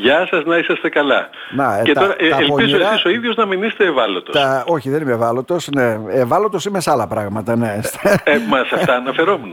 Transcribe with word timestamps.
Γεια 0.00 0.26
σας, 0.30 0.44
να 0.44 0.56
είσαστε 0.58 0.88
καλά. 0.88 1.28
Να, 1.50 1.78
ε, 1.78 1.82
και 1.82 1.92
τα- 1.92 2.00
τώρα 2.00 2.12
ε, 2.18 2.28
τα 2.28 2.36
ελπίζω 2.36 2.48
πονηρά- 2.48 2.92
εσείς 2.92 3.04
ο 3.04 3.08
ίδιος 3.08 3.36
να 3.36 3.46
μην 3.46 3.62
είστε 3.62 3.84
ευάλωτος. 3.84 4.34
Τα, 4.34 4.64
όχι, 4.66 4.90
δεν 4.90 5.02
είμαι 5.02 5.12
ευάλωτος. 5.12 5.68
Ναι. 5.74 5.98
Ευάλωτος 6.08 6.64
είμαι 6.64 6.80
σε 6.80 6.90
άλλα 6.90 7.06
πράγματα, 7.06 7.56
ναι. 7.56 7.78
Ε, 8.24 8.38
μα 8.48 8.64
σε 8.64 8.74
αυτά 8.74 8.94
αναφερόμουν. 8.94 9.52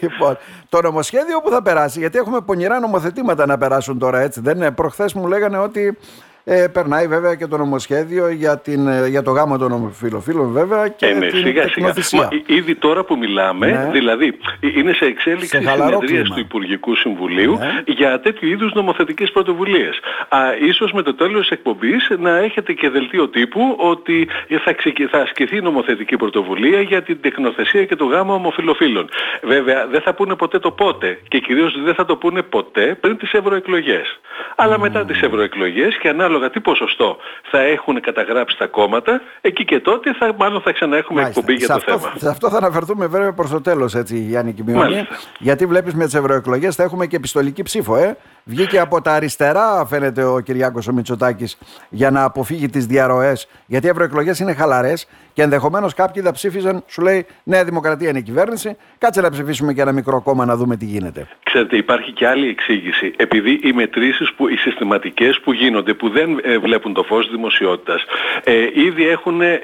λοιπόν, 0.00 0.38
το 0.68 0.80
νομοσχέδιο 0.82 1.40
που 1.40 1.50
θα 1.50 1.62
περάσει, 1.62 1.98
γιατί 1.98 2.18
έχουμε 2.18 2.40
πονηρά 2.40 2.80
νομοθετήματα 2.80 3.46
να 3.46 3.58
περάσουν 3.58 3.98
τώρα, 3.98 4.20
έτσι 4.20 4.40
δεν 4.40 4.56
είναι; 4.56 4.70
Προχθές 4.70 5.12
μου 5.12 5.26
λέγανε 5.26 5.58
ότι 5.58 5.98
ε, 6.44 6.66
περνάει 6.72 7.06
βέβαια 7.08 7.34
και 7.34 7.46
το 7.46 7.56
νομοσχέδιο 7.56 8.28
για, 8.28 8.58
την, 8.58 8.86
ε, 8.88 9.06
για 9.08 9.22
το 9.22 9.30
γάμο 9.30 9.58
των 9.58 9.72
ομοφυλοφίλων 9.72 10.52
βέβαια 10.52 10.88
και 10.88 11.06
Ε, 11.06 11.12
ναι, 11.14 11.26
την 11.26 11.36
σιγά 11.38 11.44
σιγά. 11.50 11.62
τεκνοθεσία. 11.64 12.18
Μα, 12.20 12.28
ε, 12.46 12.54
ήδη 12.54 12.74
τώρα 12.74 13.04
που 13.04 13.16
μιλάμε, 13.16 13.66
Ναι. 13.66 13.88
δηλαδή 13.92 14.38
ε, 14.60 14.66
είναι 14.78 14.92
σε 14.92 15.04
εξέλιξη 15.04 15.46
Σε 15.46 15.60
χαλαρό 15.62 15.84
συνεδρίες 15.94 16.20
κλίμα. 16.20 16.34
του 16.34 16.40
Υπουργικού 16.40 16.94
Συμβουλίου 16.94 17.56
Ναι. 17.58 17.82
για 17.86 18.20
τέτοιου 18.20 18.48
είδους 18.48 18.72
νομοθετικές 18.72 19.30
πρωτοβουλίες. 19.32 19.98
Α, 20.28 20.38
ίσως 20.68 20.92
με 20.92 21.02
το 21.02 21.14
τέλος 21.14 21.40
της 21.40 21.50
εκπομπής 21.50 22.08
να 22.18 22.36
έχετε 22.36 22.72
και 22.72 22.88
δελτίο 22.90 23.28
τύπου 23.28 23.76
ότι 23.78 24.28
θα, 24.64 24.72
ξεκι- 24.72 25.08
θα 25.10 25.18
ασκηθεί 25.18 25.60
νομοθετική 25.60 26.16
πρωτοβουλία 26.16 26.80
για 26.80 27.02
την 27.02 27.20
τεκνοθεσία 27.20 27.84
και 27.84 27.96
το 27.96 28.04
γάμο 28.04 28.34
ομοφυλοφίλων. 28.34 29.08
Βέβαια 29.42 29.86
δεν 29.86 30.00
θα 30.00 30.14
πούνε 30.14 30.34
ποτέ 30.34 30.58
το 30.58 30.70
πότε 30.70 31.18
και 31.28 31.38
κυρίως 31.38 31.82
δεν 31.84 31.94
θα 31.94 32.04
το 32.04 32.16
πούνε 32.16 32.42
ποτέ 32.42 32.96
πριν 33.00 33.16
τις 33.16 33.32
ευρωεκλογές. 33.32 34.20
Αλλά 34.56 34.78
μετά 34.78 35.04
τις 35.04 35.20
ευρωεκλογές 35.22 35.96
και 35.98 36.08
ανάλογα 36.08 36.30
τι 36.50 36.60
ποσοστό 36.60 37.16
θα 37.50 37.60
έχουν 37.60 38.00
καταγράψει 38.00 38.56
τα 38.58 38.66
κόμματα, 38.66 39.20
εκεί 39.40 39.64
και 39.64 39.80
τότε 39.80 40.14
θα, 40.14 40.34
μάλλον 40.38 40.60
θα 40.60 40.72
ξαναέχουμε 40.72 41.20
Μάλιστα. 41.20 41.40
εκπομπή 41.40 41.58
για 41.58 41.66
σε 41.66 41.72
το 41.72 41.78
αυτό, 41.78 41.98
θέμα. 42.06 42.14
Σε 42.18 42.28
αυτό 42.28 42.48
θα 42.50 42.56
αναφερθούμε 42.56 43.06
βέβαια 43.06 43.32
προς 43.32 43.50
το 43.50 43.60
τέλος 43.60 43.94
έτσι 43.94 44.18
Γιάννη 44.18 44.52
Κιμιώνη. 44.52 44.78
Μάλιστα. 44.78 45.16
Γιατί 45.38 45.66
βλέπεις 45.66 45.94
με 45.94 46.04
τις 46.04 46.14
ευρωεκλογές 46.14 46.74
θα 46.74 46.82
έχουμε 46.82 47.06
και 47.06 47.16
επιστολική 47.16 47.62
ψήφο. 47.62 47.96
Ε. 47.96 48.16
Βγήκε 48.44 48.78
από 48.78 49.00
τα 49.02 49.12
αριστερά 49.12 49.86
φαίνεται 49.86 50.24
ο 50.24 50.40
Κυριάκος 50.40 50.88
ο 50.88 50.92
Μητσοτάκης 50.92 51.58
για 51.88 52.10
να 52.10 52.24
αποφύγει 52.24 52.68
τις 52.68 52.86
διαρροές. 52.86 53.48
Γιατί 53.66 53.86
οι 53.86 53.88
ευρωεκλογές 53.88 54.38
είναι 54.38 54.54
χαλαρές 54.54 55.08
και 55.32 55.42
ενδεχομένως 55.42 55.94
κάποιοι 55.94 56.22
θα 56.22 56.32
ψήφιζαν, 56.32 56.84
σου 56.86 57.02
λέει 57.02 57.26
Νέα 57.44 57.64
Δημοκρατία 57.64 58.08
είναι 58.08 58.18
η 58.18 58.22
κυβέρνηση, 58.22 58.76
κάτσε 58.98 59.20
να 59.20 59.30
ψηφίσουμε 59.30 59.72
και 59.72 59.80
ένα 59.80 59.92
μικρό 59.92 60.20
κόμμα 60.22 60.44
να 60.44 60.56
δούμε 60.56 60.76
τι 60.76 60.84
γίνεται. 60.84 61.26
Ξέρετε, 61.42 61.76
υπάρχει 61.76 62.12
και 62.12 62.26
άλλη 62.26 62.48
εξήγηση. 62.48 63.12
Επειδή 63.16 63.60
οι 63.62 63.72
μετρήσεις, 63.72 64.32
που, 64.32 64.48
οι 64.48 64.56
συστηματικές 64.56 65.40
που 65.40 65.52
γίνονται, 65.52 65.94
που 65.94 66.08
δεν 66.08 66.38
ε, 66.42 66.58
βλέπουν 66.58 66.92
το 66.94 67.02
φως 67.02 67.24
της 67.24 67.34
δημοσιότητας, 67.34 68.02
ε, 68.44 68.52
ήδη 68.74 69.08
έχουν 69.08 69.40
ε, 69.40 69.60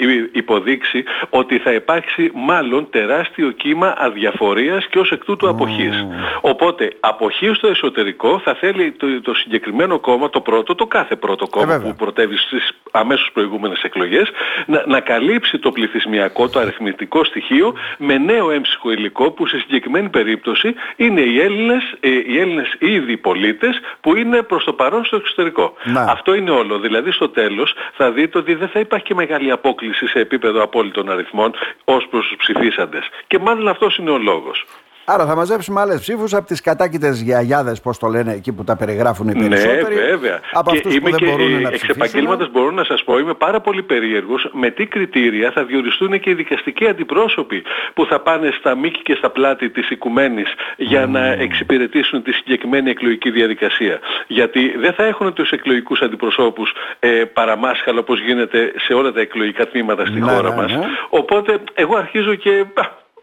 υ- 0.00 0.36
υποδείξει 0.36 1.04
ότι 1.30 1.58
θα 1.58 1.72
υπάρξει 1.72 2.30
μάλλον 2.34 2.90
τεράστιο 2.90 3.50
κύμα 3.50 3.94
αδιαφορίας 3.98 4.86
και 4.86 4.98
ως 4.98 5.10
εκ 5.10 5.24
τούτου 5.24 5.48
αποχής. 5.48 6.06
Οπότε, 6.40 6.92
αποχή 7.00 7.52
στο 7.54 7.68
εσωτερικό 7.68 8.19
θα 8.44 8.54
θέλει 8.54 8.92
το, 8.92 9.20
το 9.20 9.34
συγκεκριμένο 9.34 9.98
κόμμα, 9.98 10.30
το 10.30 10.40
πρώτο, 10.40 10.74
το 10.74 10.86
κάθε 10.86 11.16
πρώτο 11.16 11.46
κόμμα 11.46 11.66
βέβαια. 11.66 11.90
που 11.90 11.96
πρωτεύει 11.96 12.36
στις 12.36 12.70
αμέσως 12.90 13.30
προηγούμενες 13.32 13.82
εκλογές, 13.82 14.30
να, 14.66 14.84
να 14.86 15.00
καλύψει 15.00 15.58
το 15.58 15.70
πληθυσμιακό, 15.72 16.48
το 16.48 16.58
αριθμητικό 16.58 17.24
στοιχείο 17.24 17.74
με 17.98 18.18
νέο 18.18 18.50
έμψυχο 18.50 18.90
υλικό 18.90 19.30
που 19.30 19.46
σε 19.46 19.58
συγκεκριμένη 19.58 20.08
περίπτωση 20.08 20.74
είναι 20.96 21.20
οι 21.20 21.40
Έλληνες, 21.40 21.82
ε, 22.00 22.08
οι 22.08 22.38
Έλληνες 22.38 22.74
ήδη 22.78 23.16
πολίτες 23.16 23.80
που 24.00 24.16
είναι 24.16 24.42
προς 24.42 24.64
το 24.64 24.72
παρόν 24.72 25.04
στο 25.04 25.16
εξωτερικό. 25.16 25.74
Να. 25.84 26.00
Αυτό 26.00 26.34
είναι 26.34 26.50
όλο. 26.50 26.78
Δηλαδή 26.78 27.10
στο 27.10 27.28
τέλος 27.28 27.74
θα 27.92 28.10
δείτε 28.10 28.38
ότι 28.38 28.54
δεν 28.54 28.68
θα 28.68 28.80
υπάρχει 28.80 29.04
και 29.04 29.14
μεγάλη 29.14 29.50
απόκληση 29.50 30.06
σε 30.06 30.18
επίπεδο 30.18 30.62
απόλυτων 30.62 31.10
αριθμών 31.10 31.52
ως 31.84 32.06
προς 32.10 32.26
τους 32.26 32.36
ψηφίσαντες. 32.36 33.08
Και 33.26 33.38
μάλλον 33.38 33.68
αυτός 33.68 33.96
είναι 33.96 34.10
ο 34.10 34.18
λόγος. 34.18 34.64
Άρα 35.12 35.26
θα 35.26 35.34
μαζέψουμε 35.34 35.80
άλλες 35.80 36.00
ψήφους 36.00 36.34
από 36.34 36.46
τις 36.46 36.60
κατάκητες 36.60 37.20
γιαγιάδες, 37.20 37.80
πώς 37.80 37.98
το 37.98 38.06
λένε 38.06 38.32
εκεί 38.32 38.52
που 38.52 38.64
τα 38.64 38.76
περιγράφουν 38.76 39.28
οι 39.28 39.32
Ναι, 39.34 39.48
περισσότεροι. 39.48 39.94
βέβαια. 39.94 40.40
Από 40.52 40.70
και 40.70 40.76
αυτούς 40.76 40.92
που 40.98 41.00
είμαι 41.00 41.10
δεν 41.10 41.18
και 41.18 41.24
μπορούν 41.24 41.50
να 41.50 41.68
εξ 41.68 41.76
ψηφίσουν. 41.76 41.94
επαγγέλματος 42.02 42.50
μπορώ 42.50 42.70
να 42.70 42.84
σας 42.84 43.04
πω, 43.04 43.18
είμαι 43.18 43.34
πάρα 43.34 43.60
πολύ 43.60 43.82
περίεργος 43.82 44.48
με 44.52 44.70
τι 44.70 44.86
κριτήρια 44.86 45.50
θα 45.50 45.64
διοριστούν 45.64 46.20
και 46.20 46.30
οι 46.30 46.34
δικαστικοί 46.34 46.86
αντιπρόσωποι 46.88 47.62
που 47.94 48.06
θα 48.06 48.20
πάνε 48.20 48.50
στα 48.58 48.74
μήκη 48.74 49.02
και 49.02 49.14
στα 49.14 49.30
πλάτη 49.30 49.70
της 49.70 49.90
οικουμένης 49.90 50.52
για 50.76 51.06
να 51.06 51.24
εξυπηρετήσουν 51.26 52.22
τη 52.22 52.32
συγκεκριμένη 52.32 52.90
εκλογική 52.90 53.30
διαδικασία. 53.30 53.98
Γιατί 54.26 54.74
δεν 54.78 54.92
θα 54.92 55.04
έχουν 55.04 55.32
τους 55.32 55.50
εκλογικούς 55.50 56.00
αντιπροσώπους 56.00 56.72
ε, 56.98 57.08
παραμάσχαλο 57.08 58.00
όπως 58.00 58.20
γίνεται 58.20 58.72
σε 58.76 58.92
όλα 58.94 59.12
τα 59.12 59.20
εκλογικά 59.20 59.68
τμήματα 59.68 60.06
στη 60.06 60.20
Ναι, 60.20 60.30
χώρα 60.32 60.48
ναι, 60.48 60.54
μας. 60.56 60.72
ναι. 60.72 60.86
Οπότε 61.08 61.58
εγώ 61.74 61.96
αρχίζω 61.96 62.34
και... 62.34 62.64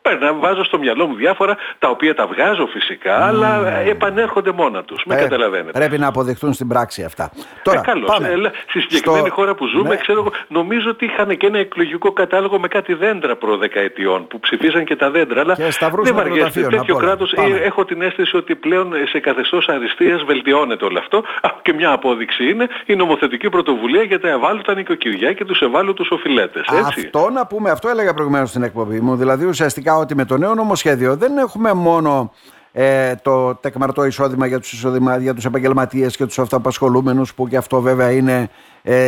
α, 0.07 0.18
Παίρνα, 0.18 0.34
βάζω 0.34 0.63
στο 0.63 0.78
μυαλό 0.79 1.06
μου 1.07 1.16
διάφορα 1.16 1.57
τα 1.79 1.90
οποία 1.90 2.16
τα 2.16 2.28
βγάζω 2.28 2.66
φυσικά, 2.68 3.25
αλλά 3.25 3.68
επανέρχονται 3.85 4.51
μόνα 4.51 4.84
τους. 4.84 5.03
Με 5.06 5.16
Ε, 5.16 5.18
καταλαβαίνετε. 5.18 5.72
Πρέπει 5.79 5.97
να 5.97 6.07
αποδειχθούν 6.07 6.53
στην 6.53 6.68
πράξη 6.68 7.03
αυτά. 7.03 7.31
Τώρα, 7.63 7.79
ε, 7.79 7.81
καλώς. 7.81 8.09
πάμε. 8.12 8.28
Ε, 8.28 8.51
στη 8.69 8.79
συγκεκριμένη 8.81 9.25
Στο- 9.28 9.34
χώρα 9.35 9.56
που 9.56 9.66
ζούμε, 9.67 9.90
Ναι. 9.90 9.96
ξέρω 9.96 10.19
εγώ, 10.19 10.31
νομίζω 10.47 10.90
ότι 10.90 11.06
είχαν 11.06 11.38
και 11.38 11.47
ένα 11.47 11.57
εκλογικό 11.59 12.12
κατάλογο 12.12 12.59
με 12.59 12.67
κάτι 12.67 12.94
δέντρα 12.94 13.35
προ 13.35 13.57
δεκαετιών 13.57 14.28
που 14.28 14.40
ψηφίζαν 14.40 14.85
και 14.85 14.96
τα 14.96 15.09
δέντρα. 15.12 15.41
Αλλά 15.41 15.56
Και 15.56 15.72
σταυρούς 15.72 16.06
δεν 16.06 16.16
νεκροταφείων, 16.16 16.51
βαριέστε. 16.51 16.78
Τέτοιο 16.78 16.94
απ' 16.96 17.01
όλα. 17.01 17.07
κράτος, 17.07 17.31
ε, 17.34 17.35
Πάμε. 17.35 17.56
έχω 17.56 17.85
την 17.85 18.01
αίσθηση 18.01 18.38
ότι 18.38 18.56
πλέον 18.56 18.94
ε, 18.94 19.06
σε 19.07 19.19
καθεστώς 19.19 19.67
αριστείας 19.67 20.23
βελτιώνεται 20.23 20.85
όλο 20.85 21.00
αυτό. 21.00 21.17
Α, 21.41 21.50
και 21.62 21.73
μια 21.73 21.91
απόδειξη 21.91 22.50
είναι 22.50 22.67
η 22.85 22.96
νομοθετική 22.96 23.50
πρωτοβουλία 23.50 24.03
για 24.03 24.19
τα 24.19 24.29
ευάλωτα 24.29 24.73
νοικοκυριά 24.75 25.34
και 25.34 25.46
τους 25.46 25.62
ευάλωτους 25.62 26.09
οφειλέτες. 26.12 26.66
Έτσι. 26.72 27.01
Αυτό 27.06 27.29
να 27.29 27.47
πούμε, 27.47 27.69
αυτό 27.69 27.90
έλεγα 27.90 28.13
προηγουμένως 28.13 28.50
στην 28.50 28.63
εκπομπή 28.63 29.00
μου. 29.00 29.16
Δηλαδή 29.16 29.46
ουσιαστικά 29.46 29.97
ότι 29.97 30.16
με 30.16 30.25
το 30.25 30.38
νέο 30.38 30.53
νομοσχέδιο 30.53 31.16
δεν 31.16 31.38
έχουμε 31.38 31.74
μόνο 31.74 32.31
ε, 32.72 33.16
το 33.16 33.56
τεκμαρτό 33.56 34.06
εισόδημα 34.06 34.46
για 34.46 34.59
τους, 34.59 34.74
εισόδημα, 34.74 35.18
για 35.18 35.34
τους 35.34 35.46
επαγγελματίες 35.46 36.16
και 36.16 36.25
τους 36.25 36.40
αυτοαπασχολούμενους 36.40 37.34
που 37.34 37.47
και 37.47 37.58
αυτό 37.58 37.81
βέβαια 37.81 38.12
είναι 38.12 38.34
ε, 38.41 38.50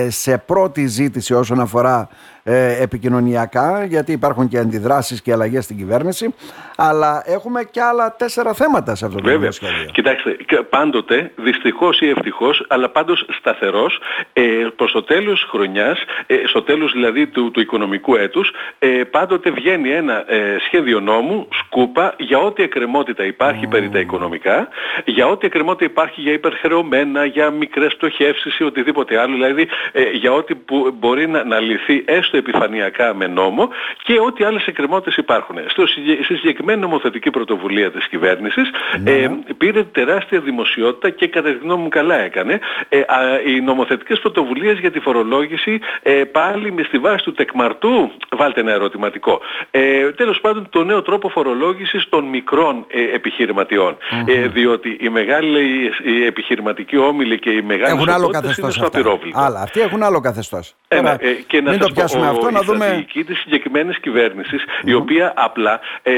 σε 0.07 0.37
πρώτη 0.37 0.87
ζήτηση 0.87 1.33
όσον 1.33 1.59
αφορά 1.59 2.09
ε, 2.43 2.81
επικοινωνιακά 2.81 3.83
γιατί 3.83 4.11
υπάρχουν 4.11 4.47
και 4.47 4.57
αντιδράσεις 4.57 5.21
και 5.21 5.31
αλλαγές 5.31 5.63
στην 5.63 5.77
κυβέρνηση 5.77 6.33
αλλά 6.75 7.23
έχουμε 7.25 7.63
και 7.63 7.81
άλλα 7.81 8.15
τέσσερα 8.15 8.53
θέματα 8.53 8.95
σε 8.95 9.05
αυτό 9.05 9.17
το 9.17 9.23
Βέβαια. 9.23 9.39
νομοσχέδιο. 9.39 9.91
Κοιτάξτε, 9.91 10.37
και 10.45 10.55
πάντοτε, 10.55 11.31
δυστυχώς 11.35 12.01
ή 12.01 12.09
ευτυχώς, 12.09 12.65
αλλά 12.67 12.89
πάντως 12.89 13.25
σταθερός, 13.37 14.01
ε, 14.33 14.41
προς 14.75 14.91
το 14.91 15.03
τέλος 15.03 15.39
της 15.39 15.49
χρονιάς, 15.49 16.03
ε, 16.27 16.35
στο 16.45 16.61
τέλος 16.61 16.91
δηλαδή 16.91 17.27
του, 17.27 17.51
του 17.51 17.59
οικονομικού 17.59 18.15
έτους, 18.15 18.51
ε, 18.79 18.87
πάντοτε 18.87 19.49
βγαίνει 19.49 19.89
ένα 19.89 20.23
ε, 20.27 20.57
σχέδιο 20.65 20.99
νόμου, 20.99 21.47
σκούπα, 21.51 22.13
για 22.17 22.37
ό,τι 22.37 22.63
εκκρεμότητα 22.63 23.25
υπάρχει 23.25 23.67
περί 23.67 23.89
τα 23.89 23.99
οικονομικά, 23.99 24.67
για 25.05 25.27
ό,τι 25.27 25.45
εκκρεμότητα 25.45 25.85
υπάρχει 25.85 26.21
για 26.21 26.33
υπερχρεωμένα, 26.33 27.25
για 27.25 27.49
μικρές 27.49 27.95
πτωχεύσεις 27.95 28.57
ή 28.57 28.63
οτιδήποτε 28.63 29.19
άλλο, 29.19 29.33
δηλαδή 29.33 29.67
ε, 29.91 30.01
για 30.11 30.31
ό,τι 30.31 30.55
που 30.55 30.95
μπορεί 30.99 31.27
να, 31.27 31.43
να 31.43 31.59
λυθεί 31.59 32.03
έστω 32.07 32.37
επιφανειακά 32.37 33.13
με 33.13 33.27
νόμο 33.27 33.69
και 34.03 34.19
ό,τι 34.19 34.43
άλλες 34.43 34.65
εκκρεμότητες 34.65 35.15
υπάρχουν. 35.15 35.55
Στο, 35.67 35.87
συγκε- 35.87 36.23
στη 36.23 36.35
συγκεκριμένη 36.35 36.79
νομοθετική 36.81 37.29
πρωτοβουλία 37.29 37.91
της 37.91 38.07
κυβέρνησης 38.07 38.69
ε, 39.03 39.29
πήρε 39.57 39.83
τεράστια 39.83 40.39
δημοσιότητα 40.39 41.09
και 41.09 41.27
κατά 41.27 41.49
τη 41.51 41.57
γνώμη 41.63 41.83
μου 41.83 41.89
καλά 41.89 42.15
έκανε. 42.15 42.59
Ε, 42.89 42.99
α, 42.99 43.05
οι 43.45 43.59
νομοθετικές 43.61 44.19
πρωτοβουλίες 44.19 44.79
για 44.79 44.91
τη 44.91 44.99
φορολόγηση 44.99 45.79
ε, 46.01 46.11
πάλι 46.11 46.71
με 46.71 46.83
στη 46.83 46.97
βάση 46.97 47.23
του 47.23 47.31
τεκμαρτού, 47.33 48.11
βάλτε 48.31 48.59
ένα 48.59 48.71
ερωτηματικό, 48.71 49.41
ε, 49.71 50.11
τέλος 50.11 50.39
πάντων 50.41 50.67
το 50.69 50.83
νέο 50.83 51.01
τρόπο 51.01 51.29
φορολόγησης 51.29 52.09
των 52.09 52.23
μικρών 52.25 52.85
ε, 52.87 53.15
επιχειρηματιών. 53.15 53.97
Ε, 54.25 54.47
διότι 54.47 54.97
οι 55.01 55.09
μεγάλοι 55.09 55.91
οι 56.03 56.25
επιχειρηματικοί 56.25 56.97
όμιλοι 56.97 57.39
και 57.39 57.49
οι 57.49 57.61
μεγάλοι 57.61 57.93
Έχουν 57.95 58.09
άλλο 58.09 58.23
είναι 58.23 58.33
καθεστώς 58.33 58.73
στο 58.73 58.85
αυτά. 58.85 58.97
απειρόβλητο. 58.99 59.39
Άλλα. 59.59 59.67
Αυτοί 59.67 59.79
έχουν 59.81 60.03
άλλο 60.03 60.19
καθεστώς. 60.19 60.73
Ε, 60.87 60.95
Τώρα, 60.95 61.17
ναι, 61.21 61.29
ε, 61.29 61.33
και 61.47 61.61
να 61.61 61.69
μην 61.69 61.79
σας 61.79 61.87
το 61.87 61.93
πιάσουμε 61.93 62.25
πω, 62.25 62.31
αυτό, 62.31 62.49
η 62.49 62.51
να 62.51 62.61
δούμε... 62.61 62.77
στρατηγική 62.85 63.23
της 63.23 63.39
συγκεκριμένης 63.39 63.99
κυβέρνησης, 63.99 64.63
η 64.83 64.93
οποία 64.93 65.33
απλά 65.35 65.79
ε, 66.03 66.11
ε, 66.13 66.15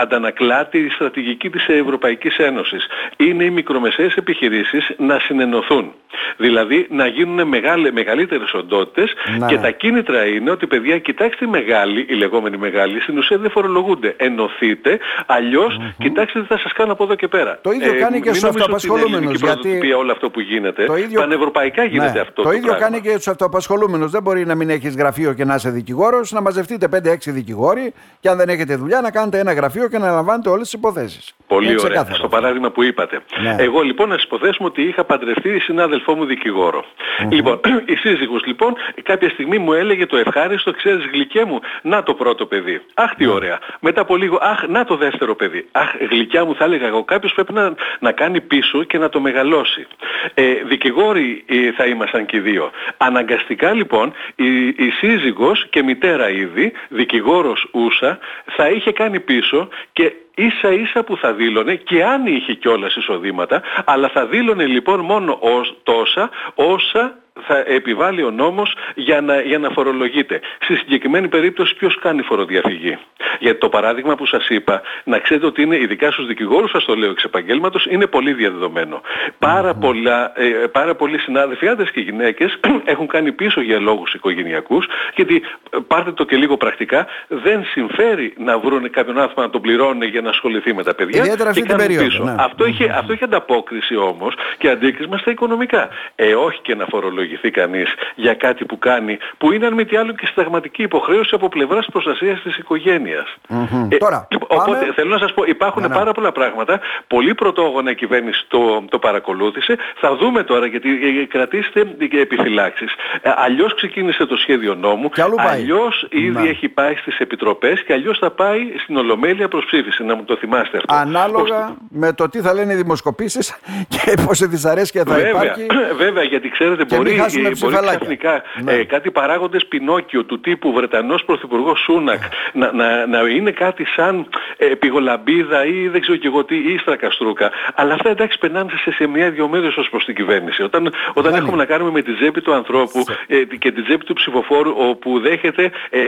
αντανακλά 0.00 0.66
τη 0.66 0.88
στρατηγική 0.90 1.50
της 1.50 1.66
Ευρωπαϊκής 1.68 2.36
Ένωσης. 2.38 2.86
Είναι 3.16 3.44
οι 3.44 3.50
μικρομεσαίες 3.50 4.14
επιχειρήσεις 4.14 4.90
να 4.98 5.18
συνενωθούν. 5.18 5.92
Δηλαδή 6.36 6.86
να 6.90 7.06
γίνουν 7.06 7.48
μεγάλε, 7.48 7.92
μεγαλύτερες 7.92 8.52
οντότητες 8.54 9.12
Ναι. 9.38 9.46
και 9.46 9.56
τα 9.58 9.70
κίνητρα 9.70 10.26
είναι 10.26 10.50
ότι 10.50 10.66
παιδιά 10.66 10.98
κοιτάξτε 10.98 11.44
οι 11.44 11.48
μεγάλοι, 11.48 12.06
οι 12.08 12.14
λεγόμενοι 12.14 12.56
μεγάλοι, 12.56 13.00
στην 13.00 13.18
ουσία 13.18 13.38
δεν 13.38 13.50
φορολογούνται. 13.50 14.14
Ενωθείτε, 14.16 14.98
αλλιώς 15.26 15.80
κοιτάξτε 15.98 16.40
τι 16.40 16.46
θα 16.46 16.58
σας 16.58 16.72
κάνω 16.72 16.92
από 16.92 17.04
εδώ 17.04 17.14
και 17.14 17.28
πέρα. 17.28 17.50
Ε, 17.52 17.58
Το 17.62 17.70
ίδιο 17.70 17.92
κάνει 17.98 18.20
και 18.20 18.30
μην 18.30 18.34
στους 18.34 18.42
νομίζω 18.42 18.46
ότι 18.48 18.56
είναι 18.56 18.64
αυτοαπασχολούμενους, 18.64 19.16
ελληνική 19.16 19.44
γιατί- 19.44 19.60
πρωτοτυπία 19.60 19.96
όλο 19.96 20.12
αυτό 20.12 20.30
που 20.30 20.40
γίνεται. 20.40 20.84
Το 20.84 20.96
ίδιο- 20.96 21.20
Πανευρωπαϊκά 21.20 21.84
γίνεται 21.84 22.12
Ναι, 22.12 22.20
αυτό 22.20 22.42
το, 22.42 22.50
ίδιο 22.50 22.62
πράγμα. 22.66 22.75
Κάνει 22.78 23.00
και 23.00 23.18
του 23.18 23.30
αυτοαπασχολούμενους. 23.30 24.10
Δεν 24.10 24.22
μπορεί 24.22 24.46
να 24.46 24.54
μην 24.54 24.70
έχεις 24.70 24.96
γραφείο 24.96 25.32
και 25.32 25.44
να 25.44 25.54
είσαι 25.54 25.70
δικηγόρος, 25.70 26.32
να 26.32 26.40
μαζευτείτε 26.40 26.88
5-6 26.88 27.32
δικηγόροι 27.32 27.92
και 28.20 28.28
αν 28.28 28.36
δεν 28.36 28.48
έχετε 28.48 28.76
δουλειά 28.76 29.00
να 29.00 29.10
κάνετε 29.10 29.38
ένα 29.38 29.52
γραφείο 29.52 29.88
και 29.88 29.98
να 29.98 30.10
λαμβάνετε 30.10 30.48
όλες 30.48 30.62
τις 30.62 30.72
υποθέσεις. 30.72 31.34
Πολύ 31.46 31.80
ωραία. 31.80 32.06
Στο 32.12 32.28
παράδειγμα 32.28 32.70
που 32.70 32.82
είπατε. 32.82 33.20
Ναι. 33.42 33.56
Εγώ 33.58 33.80
λοιπόν 33.80 34.08
να 34.08 34.14
σας 34.14 34.24
υποθέσουμε 34.24 34.68
ότι 34.68 34.82
είχα 34.82 35.04
παντρευτεί 35.04 35.58
συνάδελφό 35.58 36.14
μου 36.14 36.24
δικηγόρο. 36.24 36.84
Mm-hmm. 36.84 37.30
Λοιπόν, 37.30 37.60
η 37.92 37.94
σύζυγος 37.94 38.44
λοιπόν 38.44 38.74
κάποια 39.02 39.30
στιγμή 39.30 39.58
μου 39.58 39.72
έλεγε 39.72 40.06
το 40.06 40.16
ευχάριστο, 40.16 40.72
ξέρεις 40.72 41.06
γλυκέ 41.12 41.44
μου, 41.44 41.60
να 41.82 42.02
το 42.02 42.14
πρώτο 42.14 42.46
παιδί. 42.46 42.80
Αχ 42.94 43.14
τι 43.14 43.24
ναι. 43.24 43.32
ωραία. 43.32 43.58
Μετά 43.80 44.00
από 44.00 44.16
λίγο, 44.16 44.38
αχ 44.40 44.66
να 44.68 44.84
το 44.84 44.96
δεύτερο 44.96 45.34
παιδί. 45.34 45.68
Αχ 45.72 45.88
γλυκιά 46.10 46.44
μου 46.44 46.54
θα 46.54 46.64
έλεγα 46.64 46.86
εγώ, 46.86 47.04
κάποιος 47.04 47.32
πρέπει 47.34 47.52
να, 47.52 47.74
να 47.98 48.12
κάνει 48.12 48.40
πίσω 48.40 48.82
και 48.82 48.98
να 48.98 49.08
το 49.08 49.20
μεγαλώσει. 49.20 49.86
Ε, 50.34 50.42
δικηγόροι 50.66 51.44
ε, 51.46 51.72
θα 51.72 51.84
ήμασταν 51.86 52.26
και 52.26 52.36
οι 52.36 52.40
δύο. 52.40 52.55
Αναγκαστικά 52.96 53.72
λοιπόν 53.72 54.12
η, 54.34 54.66
η 54.66 54.90
σύζυγος 54.90 55.66
και 55.70 55.82
μητέρα 55.82 56.30
ήδη, 56.30 56.72
δικηγόρος 56.88 57.68
ούσα, 57.72 58.18
θα 58.56 58.68
είχε 58.68 58.92
κάνει 58.92 59.20
πίσω 59.20 59.68
και 59.92 60.12
ίσα 60.34 60.72
ίσα 60.72 61.02
που 61.02 61.16
θα 61.16 61.32
δήλωνε 61.32 61.74
και 61.74 62.04
αν 62.04 62.26
είχε 62.26 62.52
κιόλας 62.54 62.96
εισοδήματα, 62.96 63.62
αλλά 63.84 64.08
θα 64.08 64.26
δήλωνε 64.26 64.66
λοιπόν 64.66 65.00
μόνο 65.00 65.38
ως, 65.40 65.76
τόσα 65.82 66.30
όσα 66.54 67.18
θα 67.42 67.64
επιβάλλει 67.66 68.22
ο 68.22 68.30
νόμος 68.30 68.76
για 68.94 69.20
να, 69.20 69.40
για 69.40 69.58
να 69.58 69.70
φορολογείται. 69.70 70.40
Στη 70.60 70.76
συγκεκριμένη 70.76 71.28
περίπτωση 71.28 71.74
ποιος 71.74 71.98
κάνει 71.98 72.22
φοροδιαφυγή. 72.22 72.98
Για 73.38 73.58
το 73.58 73.68
παράδειγμα 73.68 74.14
που 74.14 74.26
σας 74.26 74.48
είπα, 74.48 74.82
να 75.04 75.18
ξέρετε 75.18 75.46
ότι 75.46 75.62
είναι 75.62 75.76
ειδικά 75.76 76.10
στους 76.10 76.26
δικηγόρους, 76.26 76.70
σας 76.70 76.84
το 76.84 76.94
λέω 76.94 77.10
εξ 77.10 77.24
επαγγέλματος, 77.24 77.86
είναι 77.90 78.06
πολύ 78.06 78.32
διαδεδομένο. 78.32 79.00
Πάρα, 79.38 79.74
πολλά, 79.74 80.32
ε, 80.34 80.66
πάρα 80.72 80.94
πολλοί 80.94 81.18
συνάδελφοι, 81.18 81.68
άντρες 81.68 81.90
και 81.90 82.00
γυναίκες, 82.00 82.58
έχουν 82.92 83.06
κάνει 83.06 83.32
πίσω 83.32 83.60
για 83.60 83.80
λόγους 83.80 84.14
οικογενειακούς, 84.14 84.86
γιατί 85.14 85.42
ε, 85.70 85.78
πάρτε 85.86 86.12
το 86.12 86.24
και 86.24 86.36
λίγο 86.36 86.56
πρακτικά, 86.56 87.06
δεν 87.28 87.64
συμφέρει 87.64 88.34
να 88.36 88.58
βρουν 88.58 88.90
κάποιον 88.90 89.18
άνθρωπο 89.18 89.40
να 89.40 89.50
τον 89.50 89.60
πληρώνουν 89.60 90.02
για 90.02 90.20
να 90.20 90.28
ασχοληθεί 90.28 90.74
με 90.74 90.82
τα 90.82 90.94
παιδιά. 90.94 91.20
Ιδιαίτερα 91.20 91.50
αυτή 91.50 91.62
την 91.62 91.76
περίοδο. 91.76 92.24
Ναι. 92.24 92.34
Αυτό, 92.38 92.66
είχε, 92.66 92.92
αυτό 92.96 93.12
είχε 93.12 93.24
ανταπόκριση 93.24 93.96
όμως 93.96 94.34
και 94.58 94.68
αντίκρισμα 94.70 95.18
στα 95.18 95.30
οικονομικά. 95.30 95.88
Ε, 96.14 96.34
όχι 96.34 96.60
και 96.62 96.74
να 96.74 96.84
φορολογήσει 96.84 97.25
δικαιολογηθεί 97.26 97.50
κανείς 97.50 97.94
για 98.14 98.34
κάτι 98.34 98.64
που 98.64 98.78
κάνει, 98.78 99.18
που 99.38 99.52
είναι 99.52 99.66
αν 99.66 99.74
μη 99.74 99.84
τι 99.84 99.96
άλλο 99.96 100.12
και 100.12 100.26
συνταγματική 100.26 100.82
υποχρέωση 100.82 101.34
από 101.34 101.48
πλευράς 101.48 101.86
προστασίας 101.92 102.42
της 102.42 102.56
οικογένειας. 102.56 103.34
Mm-hmm. 103.48 103.88
Ε, 103.88 103.96
Τώρα, 103.96 104.28
λοιπόν, 104.50 104.74
Οπότε 104.74 104.92
θέλω 104.94 105.08
να 105.08 105.18
σας 105.18 105.34
πω, 105.34 105.44
υπάρχουν 105.44 105.82
ναι, 105.82 105.88
ναι. 105.88 105.94
πάρα 105.94 106.12
πολλά 106.12 106.32
πράγματα, 106.32 106.80
πολύ 107.06 107.34
πρωτόγωνα 107.34 107.90
η 107.90 107.94
κυβέρνηση 107.94 108.44
το, 108.48 108.84
το 108.88 108.98
παρακολούθησε, 108.98 109.76
θα 109.96 110.16
δούμε 110.16 110.42
τώρα 110.42 110.66
γιατί 110.66 110.90
ε, 111.20 111.24
κρατήστε 111.24 111.96
επιφυλάξεις. 112.20 112.92
Ε, 113.22 113.30
αλλιώς 113.36 113.74
ξεκίνησε 113.74 114.26
το 114.26 114.36
σχέδιο 114.36 114.74
νόμου, 114.74 115.10
αλλιώς 115.36 116.06
ήδη 116.10 116.42
ναι. 116.42 116.48
έχει 116.48 116.68
πάει 116.68 116.94
στις 116.94 117.18
επιτροπές 117.18 117.82
και 117.82 117.92
αλλιώς 117.92 118.18
θα 118.18 118.30
πάει 118.30 118.60
στην 118.82 118.96
Ολομέλεια 118.96 119.48
προς 119.48 119.64
ψήφιση, 119.64 120.04
να 120.04 120.14
μου 120.14 120.24
το 120.24 120.36
θυμάστε 120.36 120.76
αυτό. 120.76 120.94
Ανάλογα 120.94 121.76
με 121.88 122.12
το 122.12 122.28
τι 122.28 122.40
θα 122.40 122.54
λένε 122.54 122.72
οι 122.72 122.76
δημοσκοπήσεις 122.76 123.56
και 123.92 124.14
πόση 124.26 124.46
δυσαρέσκεια 124.46 125.04
θα 125.04 125.14
βέβαια, 125.14 125.30
υπάρχει. 125.30 125.66
Βέβαια, 126.04 126.22
γιατί 126.22 126.48
ξέρετε 126.48 126.84
μπορεί 126.84 127.14
μπορεί, 127.14 127.56
μπορεί 127.58 127.76
ξαφνικά 127.86 128.42
ναι. 128.62 128.72
ε, 128.72 128.84
κάτι 128.84 129.10
παράγοντες 129.10 129.66
Πινόκιο 129.66 130.24
του 130.24 130.40
τύπου 130.40 130.72
Βρετανός 130.72 131.24
Πρωθυπουργός 131.24 131.80
Σούνακ 131.80 132.22
να, 132.52 132.72
να, 132.72 133.06
να 133.06 133.20
είναι 133.20 133.50
κάτι 133.50 133.84
σαν 133.84 134.26
ε, 134.56 134.66
πηγολαμπίδα 134.66 135.64
ή 135.64 135.88
δεν 135.88 136.00
ξέρω 136.00 136.16
και 136.16 136.26
εγώ 136.26 136.44
τι 136.44 136.56
ή 136.56 136.78
στρακαστρούκα. 136.78 137.50
Αλλά 137.74 137.94
αυτά 137.94 138.08
εντάξει 138.08 138.38
περνάνε 138.38 138.70
σε, 138.84 138.92
σε 138.92 139.06
μια-δυο 139.06 139.48
μέρες 139.48 139.76
ως 139.76 139.88
προς 139.90 140.04
την 140.04 140.14
κυβέρνηση. 140.14 140.62
Όταν, 140.62 140.92
όταν 141.14 141.34
έχουμε 141.34 141.56
να 141.56 141.64
κάνουμε 141.64 141.90
με 141.90 142.02
τη 142.02 142.14
τσέπη 142.14 142.40
του 142.40 142.52
ανθρώπου 142.54 143.04
ε, 143.26 143.44
και 143.58 143.72
τη 143.72 143.82
τσέπη 143.82 144.04
του 144.04 144.14
ψηφοφόρου 144.14 144.74
όπου 144.76 145.20
δέχεται 145.20 145.70
ε, 145.90 146.00
ε, 146.00 146.04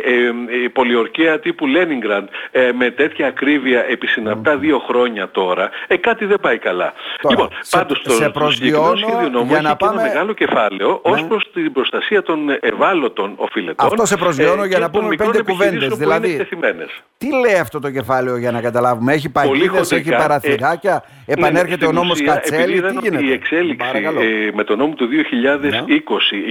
ε 0.65 0.69
πολιορκία 0.73 1.41
τύπου 1.41 1.67
Λένιγκραντ 1.67 2.29
ε, 2.51 2.71
με 2.73 2.91
τέτοια 2.91 3.27
ακρίβεια 3.27 3.85
επί 3.89 4.07
συναπτά 4.07 4.57
δύο 4.57 4.79
χρόνια 4.79 5.29
τώρα, 5.29 5.71
ε, 5.87 5.97
κάτι 5.97 6.25
δεν 6.25 6.41
πάει 6.41 6.59
καλά. 6.59 6.93
Τώρα, 7.21 7.35
λοιπόν, 7.35 7.49
πάντως 7.71 8.03
το, 8.03 8.31
το 8.31 8.51
συγκεκριμένο 8.51 8.97
σχέδιο 8.97 9.29
νόμου 9.29 9.55
έχει 9.55 9.77
πάμε... 9.79 10.01
ένα 10.01 10.09
μεγάλο 10.09 10.33
κεφάλαιο 10.33 11.01
ως 11.03 11.23
ναι. 11.23 11.29
προς 11.29 11.51
την 11.53 11.73
προστασία 11.73 12.23
των 12.23 12.39
ευάλωτων 12.61 13.33
οφειλετών. 13.37 13.87
Αυτό 13.87 14.07
σε 14.07 14.17
προσγειώνω 14.17 14.63
ε, 14.63 14.67
για 14.67 14.79
να 14.79 14.91
πούμε 14.91 15.17
πέντε 15.17 15.43
κουβέντες. 15.43 15.97
Δηλαδή, 15.97 16.47
τι 17.19 17.29
λέει 17.45 17.59
αυτό 17.61 17.81
το 17.81 17.91
κεφάλαιο; 17.91 18.18
Για 18.39 18.51
να 18.51 18.61
καταλάβουμε. 18.61 19.13
Έχει 19.13 19.29
παγίδες, 19.29 19.93
έχει 19.93 20.11
παραθυράκια, 20.11 21.05
ε, 21.27 21.33
επανέρχεται 21.33 21.85
ναι, 21.85 21.91
ο 21.91 21.93
νόμος 21.93 22.23
Κατσέλη. 22.23 22.83
Τι 22.83 22.99
γίνεται; 23.03 23.25
Η 23.25 23.33
εξέλιξη 23.33 23.89
ε, 23.95 24.51
με 24.55 24.65
τον 24.65 24.79
νόμο 24.79 24.95
του 24.95 25.09
2020 25.31 25.61
ναι. 25.61 25.83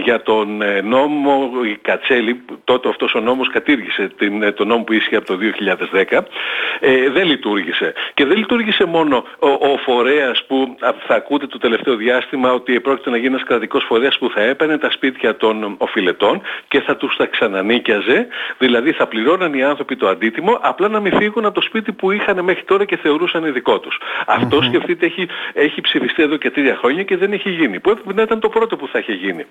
για 0.03 0.21
τον 0.21 0.61
ε, 0.61 0.81
νόμο 0.81 1.49
Κατσέλη, 1.81 2.41
τότε 2.63 2.89
αυτός 2.89 3.13
ο 3.15 3.19
νόμος 3.19 3.49
κατήργησε 3.49 4.09
την, 4.17 4.43
ε, 4.43 4.51
τον 4.51 4.67
νόμο 4.67 4.83
που 4.83 4.93
ίσχυε 4.93 5.15
από 5.15 5.25
το 5.25 5.37
2010, 6.09 6.19
ε, 6.79 7.09
δεν 7.09 7.25
λειτουργήσε. 7.25 7.93
Και 8.13 8.25
δεν 8.25 8.37
λειτουργήσε 8.37 8.85
μόνο 8.85 9.23
ο, 9.39 9.47
ο 9.47 9.77
φορέας 9.85 10.45
που 10.47 10.75
θα 11.07 11.15
ακούτε 11.15 11.47
το 11.47 11.57
τελευταίο 11.57 11.95
διάστημα 11.95 12.53
ότι 12.53 12.79
πρόκειται 12.79 13.09
να 13.09 13.17
γίνει 13.17 13.27
ένας 13.27 13.43
κρατικός 13.43 13.83
φορέας 13.83 14.17
που 14.17 14.29
θα 14.29 14.41
έπαιρνε 14.41 14.77
τα 14.77 14.91
σπίτια 14.91 15.37
των 15.37 15.75
οφειλετών 15.77 16.41
και 16.67 16.81
θα 16.81 16.95
τους 16.95 17.15
τα 17.15 17.25
ξανανίκιαζε, 17.25 18.27
δηλαδή 18.57 18.91
θα 18.91 19.07
πληρώναν 19.07 19.53
οι 19.53 19.63
άνθρωποι 19.63 19.95
το 19.95 20.07
αντίτιμο, 20.07 20.57
απλά 20.61 20.87
να 20.87 20.99
μην 20.99 21.17
φύγουν 21.17 21.45
από 21.45 21.55
το 21.57 21.63
σπίτι 21.63 21.91
που 21.91 22.11
είχαν 22.11 22.43
μέχρι 22.43 22.63
τώρα 22.63 22.85
και 22.85 22.97
θεωρούσαν 22.97 23.53
δικό 23.53 23.79
τους. 23.79 23.99
Αυτό 24.27 24.61
σκεφτείτε 24.61 25.05
έχει, 25.05 25.27
έχει 25.53 25.81
ψηφιστεί 25.81 26.23
εδώ 26.23 26.37
και 26.37 26.51
τρία 26.51 26.75
χρόνια 26.75 27.03
και 27.03 27.17
δεν 27.17 27.33
έχει 27.33 27.49
γίνει. 27.49 27.79
Που 27.79 27.89
έπρεπε 27.89 28.13
να 28.13 28.21
ήταν 28.21 28.39
το 28.39 28.49
πρώτο 28.49 28.75
που 28.75 28.87
θα 28.87 28.99
είχε 28.99 29.13
γίνει. 29.13 29.45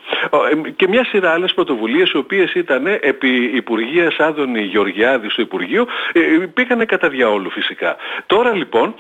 Και 0.77 0.89
μια 0.89 1.05
σειρά 1.05 1.33
άλλες 1.33 1.55
πρωτοβουλίες 1.55 2.11
οι 2.11 2.17
οποίες 2.17 2.55
ήταν 2.55 2.87
επί 2.87 3.45
Υπουργείας 3.55 4.17
Άδωνη 4.19 4.63
Γεωργιάδης 4.63 5.33
στο 5.33 5.43
Υπουργείο 5.43 5.87
ε, 6.13 6.21
πήγανε 6.55 6.85
κατά 6.85 7.09
διαόλου 7.09 7.51
φυσικά. 7.51 7.97
Τώρα 8.27 8.55
λοιπόν 8.55 8.95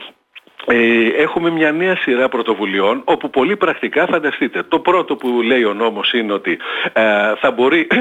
ε, 0.69 1.23
έχουμε 1.23 1.51
μια 1.51 1.73
νέα 1.73 1.97
σειρά 1.97 2.29
πρωτοβουλειών 2.29 3.03
όπου 3.05 3.31
πολύ 3.31 3.57
πρακτικά 3.57 4.07
φανταστείτε. 4.07 4.63
Το 4.63 4.79
πρώτο 4.79 5.17
που 5.17 5.43
λέει 5.43 5.65
ο 5.65 5.75
νόμος 5.75 6.13
είναι 6.13 6.33
ότι 6.33 6.59
ε, 6.93 7.03
θα 7.41 7.51
μπορεί 7.51 7.87
ε, 7.91 7.97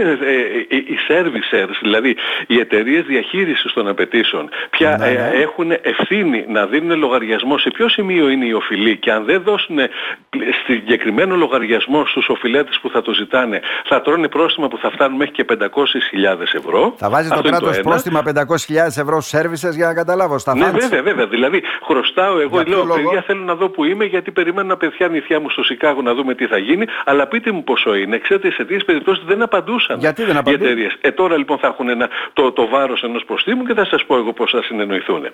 ε, 0.70 0.76
οι 0.76 0.98
servicers, 1.08 1.78
δηλαδή 1.82 2.16
οι 2.48 2.60
εταιρείες 2.60 3.06
διαχείρισης 3.06 3.74
των 3.74 3.88
απαιτήσεων 3.88 4.50
πια 4.70 4.98
ναι, 5.00 5.06
ναι. 5.06 5.32
έχουν 5.34 5.72
ευθύνη 5.82 6.46
να 6.48 6.66
δίνουν 6.66 7.00
λογαριασμό 7.00 7.58
σε 7.58 7.70
ποιο 7.70 7.90
σημείο 7.90 8.30
είναι 8.30 8.46
οι 8.46 8.54
οφειλοί 8.54 8.98
και 8.98 9.12
αν 9.12 9.26
δεν 9.26 9.42
δώσουν 9.42 9.78
συγκεκριμένο 10.66 11.36
λογαριασμό 11.36 12.06
στους 12.06 12.30
οφειλέτες 12.30 12.80
που 12.82 12.90
θα 12.90 13.02
το 13.02 13.14
ζητάνε 13.14 13.62
θα 13.86 14.02
τρώνε 14.02 14.28
πρόστιμα 14.28 14.68
που 14.68 14.78
θα 14.78 14.92
φτάνουν 14.92 15.18
μέχρι 15.18 15.34
και 15.34 15.46
500.000 15.50 15.58
ευρώ. 16.54 16.94
Θα 16.98 17.10
βάζει 17.10 17.30
το 17.30 17.42
κράτος 17.42 17.80
πρόστιμα 17.80 18.24
500.000 18.26 18.36
ευρώ 18.76 19.22
στους 19.22 19.40
services 19.40 19.76
για 19.76 19.86
να 19.86 19.94
καταλάβω. 19.94 20.38
Στα 20.38 20.56
ναι, 20.56 20.70
βέβαια, 20.72 21.02
βέβαια. 21.02 21.28
Δηλαδή 21.28 21.64
χρωστάω 21.84 22.40
εγώ 22.40 22.55
εγώ 22.60 22.84
λέω, 22.86 22.96
παιδιά 22.96 23.22
θέλω 23.22 23.44
να 23.44 23.56
δω 23.56 23.69
που 23.69 23.84
είμαι 23.84 24.06
γιατί 24.06 24.31
περιμένω 24.31 24.68
να 24.68 24.78
πεθιά 24.78 25.07
νησιά 25.07 25.40
μου 25.40 25.50
στο 25.50 25.63
Σικάγο 25.63 26.02
να 26.02 26.13
δούμε 26.13 26.36
τι 26.36 26.48
θα 26.48 26.57
γίνει. 26.57 26.86
Αλλά 27.06 27.28
πείτε 27.28 27.52
μου 27.52 27.63
πόσο 27.63 27.96
είναι. 27.96 28.18
Ξέρετε, 28.18 28.52
σε 28.52 28.57
τέτοιες 28.57 28.86
περιπτώσεις 28.86 29.24
δεν 29.24 29.42
απαντούσαν 29.42 30.00
γιατί 30.00 30.24
δεν 30.24 30.42
οι 30.46 30.52
εταιρείες. 30.52 30.98
Ε, 31.02 31.12
τώρα 31.12 31.38
λοιπόν 31.38 31.57
θα 31.57 31.68
έχουν 31.68 31.90
ένα, 31.90 32.10
το, 32.34 32.52
το 32.52 32.68
βάρος 32.68 33.04
ενός 33.04 33.25
προστίμου 33.25 33.66
και 33.66 33.74
θα 33.74 33.86
σας 33.86 34.06
πω 34.06 34.16
εγώ 34.16 34.34
πώς 34.34 34.52
θα 34.52 34.63
συνεννοηθούν. 34.63 35.25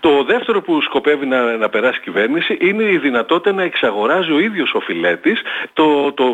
Το 0.00 0.24
δεύτερο 0.24 0.60
που 0.60 0.80
σκοπεύει 0.80 1.26
να, 1.26 1.56
να 1.56 1.68
περάσει 1.68 1.98
η 1.98 2.02
κυβέρνηση 2.02 2.58
είναι 2.60 2.84
η 2.84 2.98
δυνατότητα 2.98 3.52
να 3.52 3.62
εξαγοράζει 3.62 4.32
ο 4.32 4.38
ίδιος 4.38 4.74
ο 4.74 4.80
φιλέτης 4.80 5.40
το, 5.72 6.12
το, 6.12 6.24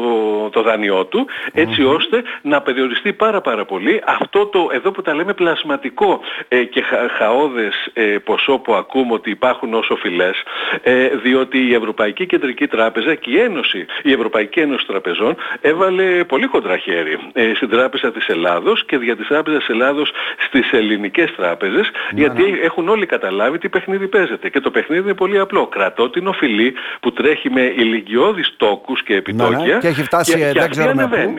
το 0.52 0.62
δάνειό 0.62 1.04
του 1.04 1.26
έτσι 1.52 1.82
mm-hmm. 1.82 1.96
ώστε 1.96 2.22
να 2.42 2.62
περιοριστεί 2.62 3.12
πάρα 3.12 3.40
πάρα 3.40 3.64
πολύ 3.64 4.02
αυτό 4.06 4.46
το 4.46 4.68
εδώ 4.72 4.90
που 4.90 5.02
τα 5.02 5.14
λέμε 5.14 5.32
πλασματικό 5.34 6.20
ε, 6.48 6.64
και 6.64 6.82
χα, 6.82 7.08
χαόδες 7.08 7.90
ε, 7.92 8.02
ποσό 8.02 8.58
που 8.58 8.74
ακούμε 8.74 9.12
ότι 9.12 9.30
υπάρχουν 9.30 9.74
ως 9.74 9.90
οφειλές 10.36 11.12
ε, 11.12 11.16
διότι 11.16 11.58
η 11.58 11.74
Ευρωπαϊκή 11.74 12.26
Κεντρική 12.26 12.66
Τράπεζα 12.66 13.14
και 13.14 13.30
η 13.30 13.38
Ένωση, 13.40 13.86
η 14.02 14.12
Ευρωπαϊκή 14.12 14.60
Ένωση 14.60 14.86
Τραπεζών 14.86 15.36
έβαλε 15.60 16.24
πολύ 16.24 16.46
κοντρά 16.46 16.76
χέρι 16.76 17.18
ε, 17.32 17.52
στην 17.54 17.68
Τράπεζα 17.68 18.12
της 18.12 18.26
Ελλάδος 18.28 18.84
και 18.84 18.98
δια 18.98 19.16
της 19.16 19.26
Τράπεζας 19.26 19.58
της 19.58 19.68
Ελλάδος 19.68 20.12
στις 20.46 20.72
ελληνικές 20.72 21.34
τράπεζες 21.36 21.90
ναι, 22.12 22.20
γιατί 22.20 22.42
ναι. 22.42 22.58
έχουν 22.58 22.88
όλοι 22.88 23.06
καταλάβει 23.06 23.58
τι 23.58 23.68
παιχνίδι 23.68 24.08
παίζεται 24.08 24.48
και 24.48 24.60
το 24.60 24.70
παιχνίδι 24.70 25.02
είναι 25.02 25.14
πολύ 25.14 25.38
απλό. 25.38 25.66
Κρατώ 25.66 26.10
την 26.10 26.26
οφειλή 26.26 26.74
που 27.00 27.12
τρέχει 27.12 27.50
με 27.50 27.60
ηλικιώδεις 27.60 28.54
τόκους 28.56 29.02
και 29.02 29.14
επιτόκια 29.14 29.58
ναι, 29.58 29.72
ναι. 29.72 29.78
και 29.78 29.88
έχει 29.88 30.02
φτάσει 30.02 30.32
και, 30.32 30.50
και 30.52 30.60
δεν 30.60 30.70
ξέρουμε 30.70 31.08
πού 31.08 31.34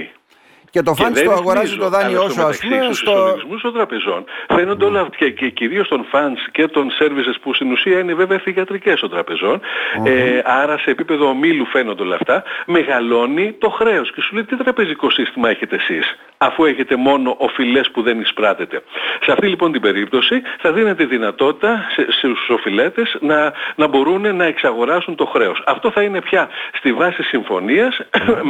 και 0.78 0.84
το 0.84 0.94
φαντ 0.94 1.18
το 1.20 1.32
αγοράζει 1.32 1.78
το 1.78 1.90
δάνειο 1.90 2.24
όσο 2.24 2.42
ας 2.42 2.60
πούμε 2.60 2.90
στο... 2.92 3.38
των 3.62 3.74
τραπεζών 3.74 4.24
φαίνονται 4.48 4.86
όλα 4.86 5.00
αυτά 5.02 5.16
και, 5.18 5.30
και 5.30 5.50
κυρίως 5.50 5.88
των 5.88 6.06
funds 6.12 6.42
και 6.52 6.68
των 6.68 6.88
services 7.00 7.36
που 7.42 7.54
στην 7.54 7.72
ουσία 7.72 8.00
είναι 8.00 8.14
βέβαια 8.14 8.38
θηγατρικές 8.38 9.00
των 9.00 9.10
τραπεζών 9.10 9.62
ε, 10.04 10.42
άρα 10.44 10.78
σε 10.78 10.90
επίπεδο 10.90 11.28
ομίλου 11.28 11.66
φαίνονται 11.66 12.02
όλα 12.02 12.16
αυτά 12.16 12.44
μεγαλώνει 12.66 13.56
το 13.60 13.70
χρέος. 13.70 14.12
Και 14.12 14.22
σου 14.22 14.34
λέει 14.34 14.44
τι 14.44 14.58
τραπεζικό 14.58 15.10
σύστημα 15.10 15.50
έχετε 15.50 15.76
εσείς; 15.76 16.16
Αφού 16.38 16.66
έχετε 16.66 16.96
μόνο 16.96 17.36
οφειλές 17.38 17.92
που 17.92 18.02
δεν 18.02 18.22
εισπράτετε. 18.22 18.84
Σε 19.22 19.32
αυτή 19.32 19.48
λοιπόν 19.48 19.72
την 19.72 19.82
περίπτωση 19.82 20.42
θα 20.60 20.72
δίνετε 20.72 21.06
δυνατότητα 21.06 21.86
στους 22.18 22.50
οφειλέτες 22.50 23.18
να, 23.20 23.54
να 23.76 23.88
μπορούν 23.88 24.36
να 24.36 24.46
εξαγοράσουν 24.46 25.16
το 25.16 25.26
χρέος. 25.26 25.64
Αυτό 25.66 25.92
θα 25.92 26.02
είναι 26.02 26.22
πια 26.22 26.50
στη 26.74 26.94
βάση 26.94 27.24
συμφωνίας 27.24 28.00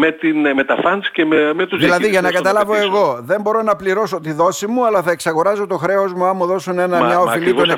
με, 0.01 0.12
την, 0.12 0.53
με 0.53 0.63
τα 0.63 0.77
funds 0.84 1.06
και 1.12 1.25
με, 1.25 1.53
με 1.53 1.65
τους 1.65 1.79
Δηλαδή 1.79 2.10
για 2.10 2.22
να 2.22 2.32
καταλάβω 2.32 2.75
εγώ, 2.75 3.20
δεν 3.22 3.41
μπορώ 3.41 3.62
να 3.62 3.75
πληρώσω 3.75 4.20
τη 4.20 4.32
δόση 4.32 4.67
μου, 4.67 4.86
αλλά 4.86 5.01
θα 5.01 5.12
εξαγοράζω 5.12 5.67
το 5.67 5.77
χρέος 5.77 6.13
μου 6.13 6.24
άμα 6.24 6.34
μου 6.34 6.46
δώσουν 6.46 6.79
ένα, 6.79 7.00
μα, 7.00 7.06
μια 7.06 7.20
οφειλή 7.20 7.53
των 7.53 7.70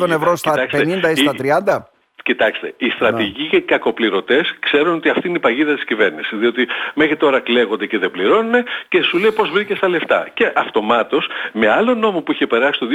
100.000 0.00 0.10
ευρώ 0.10 0.36
στα 0.36 0.54
50 0.72 0.86
ή 1.14 1.16
στα 1.16 1.32
30. 1.64 1.91
Κοιτάξτε, 2.22 2.74
οι 2.76 2.90
στρατηγικοί 2.90 3.48
και 3.48 3.56
οι 3.56 3.60
κακοπληρωτές 3.60 4.54
ξέρουν 4.60 4.94
ότι 4.94 5.08
αυτή 5.08 5.28
είναι 5.28 5.36
η 5.36 5.40
παγίδα 5.40 5.74
της 5.74 5.84
κυβέρνησης. 5.84 6.38
Διότι 6.38 6.68
μέχρι 6.94 7.16
τώρα 7.16 7.40
κλαίγονται 7.40 7.86
και 7.86 7.98
δεν 7.98 8.10
πληρώνουν 8.10 8.64
και 8.88 9.02
σου 9.02 9.18
λέει 9.18 9.32
πώς 9.32 9.50
βρήκες 9.50 9.78
τα 9.78 9.88
λεφτά. 9.88 10.28
Και 10.34 10.52
αυτομάτως 10.54 11.28
με 11.52 11.68
άλλο 11.68 11.94
νόμο 11.94 12.20
που 12.20 12.32
είχε 12.32 12.46
περάσει 12.46 12.78
το 12.78 12.86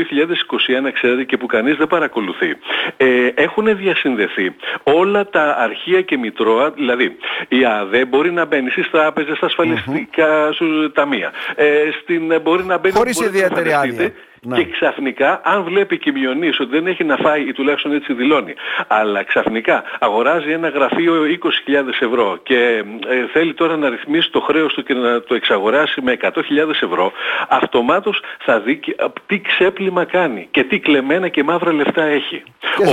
2021, 0.88 0.91
ξέρετε 0.93 1.24
και 1.24 1.38
που 1.38 1.46
κανείς 1.46 1.75
δεν 1.75 1.88
παρακολουθεί, 1.88 2.57
ε, 2.98 3.27
έχουν 3.36 3.77
διασυνδεθεί 3.77 4.55
όλα 4.84 5.25
τα 5.29 5.55
αρχεία 5.60 6.01
και 6.01 6.17
μητρώα, 6.17 6.72
δηλαδή 6.72 7.17
η 7.48 7.65
ΑΔΕ 7.65 8.05
μπορεί 8.05 8.31
να 8.31 8.46
μπαίνει 8.46 8.69
στις 8.69 8.89
τράπεζες, 8.89 9.38
στα 9.38 9.46
ασφαλιστικά 9.46 10.50
mm-hmm. 10.50 10.93
ταμεία, 10.93 11.31
ε, 11.55 11.89
στην, 12.01 12.41
μπορεί 12.41 12.63
να 12.63 12.77
μπαίνει... 12.77 12.96
Χωρίς 12.96 13.22
ιδιαίτερη 13.22 13.74
άδεια. 13.74 14.12
Ναι. 14.48 14.58
Και 14.58 14.66
ξαφνικά, 14.66 15.42
αν 15.44 15.63
βλέπει 15.63 15.98
και 15.98 16.12
μειονής 16.12 16.60
ότι 16.60 16.70
δεν 16.70 16.88
έχει 16.88 17.04
να 17.04 17.16
φάει 17.16 17.48
ή 17.48 17.54
τουλάχιστον 17.54 17.94
έτσι 17.94 18.13
δηλώνει, 18.13 18.54
αλλά 18.88 19.24
ξαφνικά 19.24 19.84
αγοράζει 20.00 20.51
ένα 20.51 20.70
γραφείο 20.70 21.13
20.000 21.24 21.88
ευρώ 22.00 22.39
και 22.44 22.84
ε, 23.08 23.25
θέλει 23.32 23.54
τώρα 23.54 23.77
να 23.77 23.89
ρυθμίσει 23.89 24.32
το 24.32 24.39
χρέος 24.39 24.74
του 24.74 24.84
και 24.84 24.94
να 24.94 25.22
το 25.22 25.36
εξαγοράσει 25.36 26.01
με 26.01 26.18
100.000 26.22 26.32
ευρώ, 26.70 27.12
αυτομάτως 27.48 28.22
θα 28.39 28.60
δει 28.60 28.80
τι 29.25 29.39
ξέπλυμα 29.39 30.06
κάνει 30.06 30.48
και 30.51 30.63
τι 30.63 30.80
κλεμμένα 30.80 31.27
και 31.27 31.44
μαύρα 31.44 31.74
λεφτά 31.74 32.04
έχει. 32.04 32.44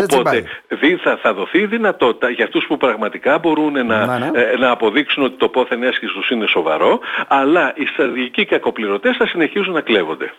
Οπότε 0.02 0.44
δι, 0.68 0.96
θα, 0.96 1.16
θα 1.22 1.34
δοθεί 1.34 1.58
η 1.58 1.66
δυνατότητα 1.66 2.30
για 2.30 2.44
αυτούς 2.44 2.66
που 2.66 2.76
πραγματικά 2.76 3.38
μπορούν 3.38 3.86
να, 3.86 4.06
ναι, 4.06 4.18
ναι. 4.18 4.40
Ε, 4.40 4.56
να 4.58 4.70
αποδείξουν 4.70 5.22
ότι 5.22 5.36
το 5.36 5.48
πόθεν 5.48 5.82
έσχης 5.82 6.12
τους 6.12 6.30
είναι 6.30 6.46
σοβαρό, 6.46 7.00
αλλά 7.28 7.72
οι 7.76 7.86
στρατηγικοί 7.86 8.44
κακοπληρωτές 8.44 9.16
θα 9.16 9.26
συνεχίζουν 9.26 9.72
να 9.72 9.80
κλέβονται. 9.80 10.32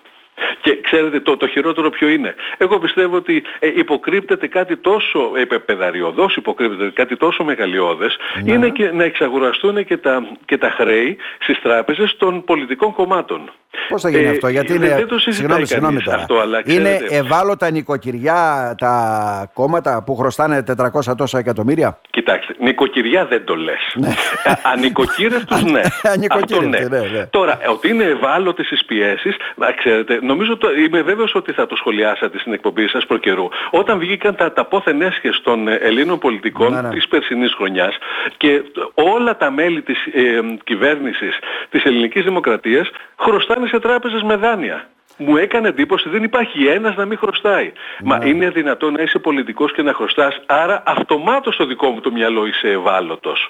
Και 0.62 0.82
ξέρετε 0.82 1.20
το, 1.20 1.38
το 1.38 1.48
χειρότερο 1.48 1.90
ποιο 1.90 2.08
είναι. 2.08 2.36
Εγώ 2.58 2.80
πιστεύω 2.80 3.16
ότι 3.16 3.44
ε, 3.60 3.68
υποκρύπτεται 3.76 4.48
κάτι 4.48 4.78
τόσο 4.78 5.32
επεπεδαριωδώς, 5.36 6.36
υποκρύπτεται 6.36 6.90
κάτι 6.90 7.18
τόσο 7.18 7.44
μεγαλειώδες, 7.44 8.18
ναι. 8.44 8.52
είναι 8.52 8.70
και 8.70 8.92
να 8.92 9.04
εξαγοραστούν 9.04 9.86
και 9.86 9.98
τα, 9.98 10.28
και 10.46 10.58
τα 10.58 10.70
χρέη 10.70 11.18
στις 11.40 11.62
τράπεζες 11.62 12.18
των 12.18 12.44
πολιτικών 12.44 12.94
κομμάτων. 12.94 13.52
Πώς 13.90 14.02
θα 14.02 14.10
γίνει 14.10 14.24
ε, 14.24 14.30
αυτό, 14.30 14.48
γιατί 14.48 14.74
είναι, 14.74 14.88
δεν 14.88 15.08
το 15.08 15.20
συγγνώμη, 15.20 15.66
συγγνώμη 15.66 16.02
τώρα. 16.02 16.18
Αυτό, 16.18 16.40
αλλά 16.40 16.62
είναι 16.66 17.00
ευάλωτα 17.10 17.70
νοικοκυριά 17.70 18.74
τα 18.78 19.52
κόμματα 19.54 20.04
που 20.06 20.16
χρωστάνε 20.16 20.64
400 20.78 21.16
τόσα 21.18 21.38
εκατομμύρια; 21.38 22.00
Κοιτάξτε, 22.10 22.56
νοικοκυριά 22.60 23.26
δεν 23.26 23.46
το 23.46 23.56
λες. 23.56 23.94
Ναι. 23.94 24.08
Ε, 24.44 24.52
Ανοικοκύρευτους 24.64 25.64
ναι. 25.64 25.82
Αυτό 26.36 26.62
ναι. 26.62 26.80
ναι, 26.80 27.00
ναι. 27.00 27.26
Τώρα, 27.30 27.60
ότι 27.70 27.90
είναι 27.90 28.04
ευάλωτες 28.04 28.66
στις 28.66 28.86
πιέσεις, 28.86 29.36
να 29.56 29.72
ξέρετε, 29.72 30.20
νομίζω 30.22 30.58
το, 30.58 30.68
είμαι 30.72 31.02
βέβαιος 31.02 31.36
ότι 31.36 31.52
θα 31.52 31.66
το 31.66 31.76
σχολιάσατε 31.76 32.40
στην 32.40 32.54
εκπομπή 32.54 32.88
σας 32.88 33.06
προ 33.06 33.18
καιρού. 33.18 33.48
Όταν 33.72 34.00
βγήκαν 34.00 34.36
τα, 34.36 34.54
τα 34.54 34.66
πόθεν 34.66 35.02
έσχες 35.02 35.42
των 35.44 35.68
Ελλήνων 35.68 36.20
πολιτικών 36.20 36.74
ναι, 36.74 36.82
ναι. 36.82 36.90
της 36.90 37.08
περσινής 37.08 37.54
χρονιάς 37.54 37.98
και 38.38 38.64
όλα 38.94 39.38
τα 39.38 39.52
μέλη 39.52 39.82
της 39.82 40.06
ε, 40.06 40.42
κυβέρνησης 40.64 41.40
της 41.70 41.84
ελληνικής 41.84 42.24
δημοκρατίας 42.24 42.90
χρωστάνε 43.20 43.68
σε 43.68 43.80
τράπεζες 43.80 44.22
με 44.22 44.36
δάνεια. 44.36 44.90
Μου 45.18 45.38
έκανε 45.38 45.68
εντύπωση 45.68 46.10
δεν 46.10 46.24
υπάρχει 46.24 46.66
ένας 46.66 46.96
να 46.96 47.06
μην 47.06 47.18
χρωστάει. 47.18 47.72
Μα 48.04 48.18
ναι. 48.18 48.30
είναι 48.30 48.50
δυνατόν 48.50 48.94
να 48.94 49.02
είσαι 49.02 49.20
πολιτικός 49.20 49.74
και 49.74 49.82
να 49.82 49.94
χρωστάς, 49.94 50.42
άρα 50.46 50.84
αυτομάτως 50.86 51.54
στο 51.54 51.66
δικό 51.66 51.90
μου 51.90 52.00
το 52.00 52.12
μυαλό 52.12 52.46
είσαι 52.46 52.70
ευάλωτος. 52.70 53.50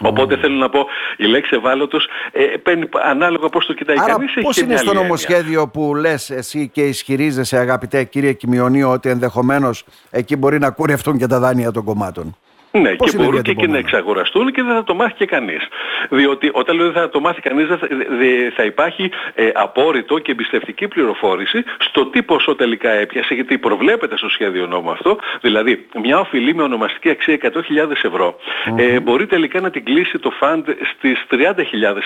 Οπότε 0.00 0.36
θέλω 0.36 0.54
να 0.54 0.68
πω, 0.68 0.86
η 1.16 1.24
λέξη 1.24 1.54
ευάλωτος 1.56 2.08
ε, 2.32 2.42
παίρνει 2.42 2.88
ανάλογα 3.04 3.48
πώς 3.48 3.66
το 3.66 3.72
κοιτάει 3.72 3.96
Άρα, 3.98 4.12
κανείς. 4.12 4.32
Πώς 4.42 4.56
είναι 4.56 4.76
στο 4.76 4.92
νομοσχέδιο 4.92 5.68
που 5.68 5.94
λες 5.94 6.30
εσύ 6.30 6.68
και 6.68 6.82
ισχυρίζεσαι 6.84 7.58
αγαπητέ 7.58 8.04
κύριε 8.04 8.32
Κιμιονίου 8.32 8.88
ότι 8.88 9.08
ενδεχομένως 9.08 9.84
εκεί 10.10 10.36
μπορεί 10.36 10.58
να 10.58 10.70
κουρευτούν 10.70 11.18
και 11.18 11.26
τα 11.26 11.38
δάνεια 11.38 11.72
των 11.72 11.84
κομμάτων; 11.84 12.36
Ναι, 12.80 12.90
Πώς 12.90 13.10
και 13.10 13.16
μπορούν 13.16 13.42
και 13.42 13.50
εκεί 13.50 13.66
να 13.66 13.78
εξαγοραστούν 13.78 14.52
και 14.52 14.62
δεν 14.62 14.74
θα 14.74 14.84
το 14.84 14.94
μάθει 14.94 15.14
και 15.14 15.26
κανείς. 15.26 15.68
Διότι 16.08 16.50
όταν 16.52 16.76
λέω 16.76 16.90
δεν 16.90 17.02
θα 17.02 17.08
το 17.08 17.20
μάθει 17.20 17.40
κανείς 17.40 17.66
δεν 17.66 18.52
θα, 18.56 18.64
υπάρχει 18.64 19.10
ε, 19.34 19.50
απόρριτο 19.54 20.18
και 20.18 20.30
εμπιστευτική 20.30 20.88
πληροφόρηση 20.88 21.64
στο 21.78 22.06
τι 22.06 22.22
ποσό 22.22 22.54
τελικά 22.54 22.90
έπιασε 22.90 23.34
γιατί 23.34 23.58
προβλέπεται 23.58 24.16
στο 24.16 24.28
σχέδιο 24.28 24.66
νόμου 24.66 24.90
αυτό. 24.90 25.18
Δηλαδή 25.40 25.86
μια 26.02 26.18
οφειλή 26.18 26.54
με 26.54 26.62
ονομαστική 26.62 27.10
αξία 27.10 27.38
100.000 27.42 27.52
ευρώ 28.02 28.36
ε, 28.76 29.00
μπορεί 29.00 29.26
τελικά 29.26 29.60
να 29.60 29.70
την 29.70 29.84
κλείσει 29.84 30.18
το 30.18 30.30
φαντ 30.30 30.68
στις 30.96 31.26
30.000 31.30 31.36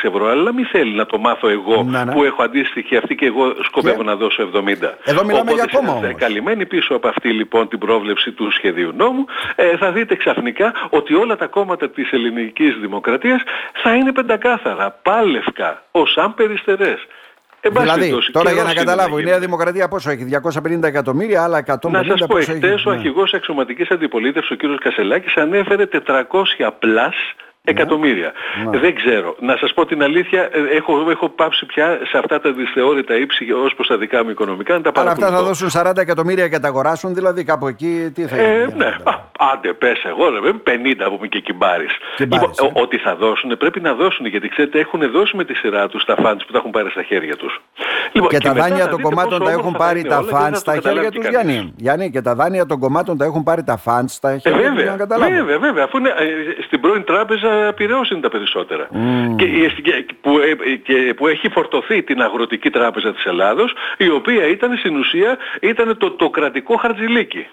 ευρώ 0.03 0.27
αλλά 0.27 0.53
μην 0.55 0.67
θέλει 0.67 0.95
να 0.95 1.07
το 1.07 1.19
μάθω 1.19 1.49
εγώ 1.49 1.83
να, 1.83 2.05
ναι. 2.05 2.12
που 2.12 2.25
έχω 2.25 2.43
αντίστοιχη 2.43 2.97
αυτή 2.97 3.15
και 3.15 3.27
εγώ 3.27 3.55
σκοπεύω 3.62 3.97
και... 3.97 4.05
να 4.05 4.17
δώσω 4.17 4.50
70. 4.55 4.59
Εδώ 5.05 5.25
μιλάμε 5.25 5.50
Οπότε, 5.50 5.55
για 5.55 5.65
ακόμα 5.73 6.12
Καλυμμένη 6.17 6.67
πίσω 6.67 6.95
από 6.95 7.09
αυτή 7.09 7.29
λοιπόν 7.29 7.69
την 7.69 7.79
πρόβλεψη 7.79 8.33
του 8.33 8.50
σχεδίου 8.53 8.93
νόμου 8.97 9.25
ε, 9.55 9.77
θα 9.77 9.93
δείτε 9.93 10.15
ξαφνικά 10.17 10.60
ότι 10.90 11.14
όλα 11.14 11.37
τα 11.37 11.47
κόμματα 11.47 11.90
της 11.90 12.11
ελληνικής 12.12 12.76
δημοκρατίας 12.81 13.43
θα 13.83 13.95
είναι 13.95 14.12
πεντακάθαρα, 14.12 14.99
πάλευκα, 15.02 15.83
ως 15.90 16.17
αν 16.17 16.35
περιστερές. 16.35 17.07
δηλαδή, 17.61 18.14
τώρα 18.33 18.52
για 18.52 18.62
να 18.62 18.75
καταλάβω, 18.75 19.19
η 19.19 19.25
Νέα 19.25 19.38
Δημοκρατία 19.38 19.88
πόσο 19.88 20.11
έχει, 20.11 20.25
250 20.25 20.83
εκατομμύρια, 20.83 21.43
άλλα 21.43 21.59
150 21.59 21.90
Να 21.90 22.02
σας 22.05 22.26
πω, 22.26 22.37
εχθές 22.38 22.85
ο 22.85 22.90
ναι. 22.90 22.97
αρχηγός 22.97 23.33
εξωματικής 23.33 23.90
αντιπολίτευσης, 23.90 24.50
ο 24.50 24.55
κύριος 24.55 24.79
Κασελάκης, 24.79 25.37
ανέφερε 25.37 25.87
400 25.87 26.71
πλάς 26.79 27.14
εκατομμύρια. 27.64 28.33
Ναι. 28.71 28.79
Δεν 28.79 28.95
ξέρω. 28.95 29.37
Να 29.40 29.57
σας 29.57 29.73
πω 29.75 29.87
την 29.87 30.02
αλήθεια, 30.02 30.43
ε, 30.43 30.76
έχω, 30.76 31.11
έχω 31.11 31.29
πάψει 31.29 31.67
πια 31.67 31.99
σε 32.11 32.19
αυτά 32.19 32.40
τα 32.40 32.52
δυσθεώρητα 32.52 33.14
ύψη 33.17 33.52
ως 33.52 33.75
προς 33.75 33.87
τα 33.87 33.97
δικά 33.97 34.25
μου 34.25 34.31
οικονομικά 34.31 34.75
να 34.75 34.81
τα 34.81 35.00
Αλλά 35.00 35.11
αυτά 35.11 35.31
θα 35.31 35.43
δώσουν 35.43 35.69
40 35.73 35.97
εκατομμύρια 35.97 36.49
και 36.49 36.59
τα 36.59 36.69
αγοράσουν, 36.69 37.14
δηλαδή 37.14 37.45
κάπου 37.45 37.67
εκεί 37.67 38.11
τι 38.14 38.26
θα 38.26 38.37
γίνει. 38.37 38.49
Ε, 38.49 38.67
ναι, 38.76 38.87
α, 38.87 39.12
άντε 39.52 39.73
πες 39.73 40.05
εγώ, 40.05 40.31
ρε, 40.31 40.38
50 40.40 41.09
που 41.09 41.17
είμαι 41.19 41.26
και 41.26 41.40
κυμπάρεις. 41.40 41.93
Λοιπόν, 42.19 42.50
ε. 42.75 42.81
Ό,τι 42.81 42.99
θα 42.99 43.17
δώσουν 43.17 43.57
πρέπει 43.57 43.81
να 43.81 43.95
δώσουν, 43.95 44.26
γιατί 44.26 44.49
ξέρετε 44.49 44.79
έχουν 44.79 45.11
δώσει 45.11 45.37
με 45.37 45.45
τη 45.45 45.55
σειρά 45.55 45.88
τους 45.88 46.05
τα 46.05 46.17
φαντς 46.23 46.45
που 46.45 46.52
τα 46.52 46.59
έχουν 46.59 46.71
πάρει 46.71 46.90
στα 46.90 47.02
χέρια 47.02 47.37
τους. 47.37 47.61
Λοιπόν, 48.12 48.29
και, 48.29 48.37
και 48.37 48.49
τα 48.49 48.55
δάνεια 48.55 48.88
των 48.88 49.00
κομμάτων 49.00 49.45
τα 49.45 49.50
έχουν 49.50 49.73
πάρει 49.73 50.02
τα 50.02 50.23
φαντς 50.23 50.59
στα 50.59 50.81
χέρια 50.81 51.11
τους, 51.11 51.26
Γιάννη. 51.29 51.75
Γιάννη, 51.76 52.11
και 52.11 52.21
τα 52.21 52.35
δάνεια 52.35 52.67
των 52.67 52.79
κομμάτων 52.79 53.19
τα 53.19 53.25
έχουν 53.25 53.43
πάρει 53.43 53.64
τα 53.64 53.76
φαντς 53.76 54.14
στα 54.14 54.38
χέρια 54.38 54.73
τους, 54.73 54.85
Βέβαια, 55.19 55.59
βέβαια, 55.59 55.85
αφού 55.85 55.99
είναι 55.99 56.12
στην 56.67 56.81
πρώην 56.81 57.05
τράπεζα 57.05 57.50
Πειραιώς 57.76 58.11
είναι 58.11 58.21
τα 58.21 58.28
περισσότερα. 58.28 58.88
Και, 59.37 60.04
που, 60.21 60.38
ε, 60.38 60.76
και, 60.76 61.14
που 61.16 61.26
έχει 61.26 61.49
φορτωθεί 61.49 62.02
την 62.02 62.23
Αγροτική 62.23 62.71
Τράπεζα 62.71 63.12
της 63.12 63.25
Ελλάδος, 63.25 63.75
η 63.99 64.09
οποία 64.09 64.47
ήταν 64.47 64.76
στην 64.76 64.97
ουσία 64.97 65.38
ήταν 65.61 65.97
το, 65.99 66.11
το 66.11 66.30
κρατικό 66.30 66.76
χαρτζηλίκι. 66.76 67.47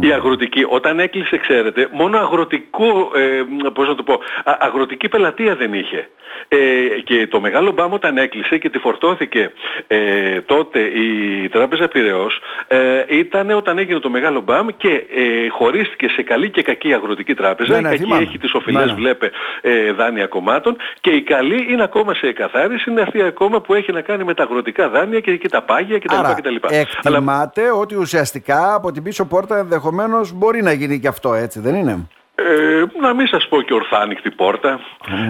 Η 0.00 0.12
αγροτική, 0.12 0.66
όταν 0.68 1.00
έκλεισε, 1.00 1.36
ξέρετε, 1.36 1.88
μόνο 1.92 2.18
αγροτικό, 2.18 3.10
ε, 3.14 3.42
πώς 3.72 3.88
να 3.88 3.94
το 3.94 4.02
πω, 4.02 4.18
αγροτική 4.44 5.08
πελατεία 5.08 5.56
δεν 5.56 5.74
είχε. 5.74 6.08
Ε, 6.48 6.56
και 7.04 7.26
το 7.26 7.40
μεγάλο 7.40 7.72
μπάμ 7.72 7.92
όταν 7.92 8.18
έκλεισε 8.18 8.58
και 8.58 8.70
τη 8.70 8.78
φορτώθηκε 8.78 9.52
ε, 9.86 10.40
τότε 10.40 10.80
η 10.80 11.48
Τράπεζα 11.48 11.88
Πυραιός 11.88 12.40
ε, 12.68 13.04
ήταν 13.08 13.50
όταν 13.50 13.78
έγινε 13.78 13.98
το 13.98 14.10
μεγάλο 14.10 14.40
μπάμ 14.40 14.66
και 14.76 14.88
ε, 14.88 15.48
χωρίστηκε 15.48 16.08
σε 16.08 16.22
καλή 16.22 16.50
και 16.50 16.62
κακή 16.62 16.92
αγροτική 16.92 17.34
τράπεζα. 17.34 17.74
Ναι, 17.74 17.88
ναι, 17.88 17.94
εκεί 17.94 18.12
έχει 18.20 18.38
τις 18.38 18.54
οφειλές, 18.54 18.84
ναι, 18.84 18.92
ναι. 18.92 18.98
βλέπε, 18.98 19.30
ε, 19.60 19.92
δάνεια 19.92 20.26
κομμάτων 20.26 20.76
και 21.00 21.10
η 21.10 21.22
καλή 21.22 21.66
είναι 21.72 21.82
ακόμα 21.82 22.14
σε 22.14 22.26
εκαθάριση, 22.26 22.90
είναι 22.90 23.00
αυτή 23.00 23.22
ακόμα 23.22 23.60
που 23.60 23.74
έχει 23.74 23.92
να 23.92 24.00
κάνει 24.00 24.24
με 24.24 24.34
τα 24.34 24.42
αγροτικά 24.42 24.88
δάνεια 24.88 25.20
και, 25.20 25.36
και 25.36 25.48
τα 25.48 25.62
πάγια 25.62 25.98
κτλ. 25.98 26.14
Άρα, 26.14 26.34
κτλ. 26.34 26.54
Εκτιμάται 26.68 27.62
Αλλά... 27.62 27.74
ότι 27.74 27.94
ουσιαστικά 27.96 28.74
από 28.74 28.92
την 28.92 29.02
πίσω 29.02 29.24
πόρτα 29.26 29.47
ενδεχομένως 29.56 30.32
μπορεί 30.32 30.62
να 30.62 30.72
γίνει 30.72 31.00
και 31.00 31.08
αυτό 31.08 31.34
έτσι, 31.34 31.60
δεν 31.60 31.74
είναι; 31.74 32.08
Ε, 32.34 32.84
να 33.00 33.14
μην 33.14 33.26
σας 33.26 33.48
πω 33.48 33.62
και 33.62 33.74
ορθά 33.74 33.98
ανοιχτή 33.98 34.30
πόρτα, 34.30 34.80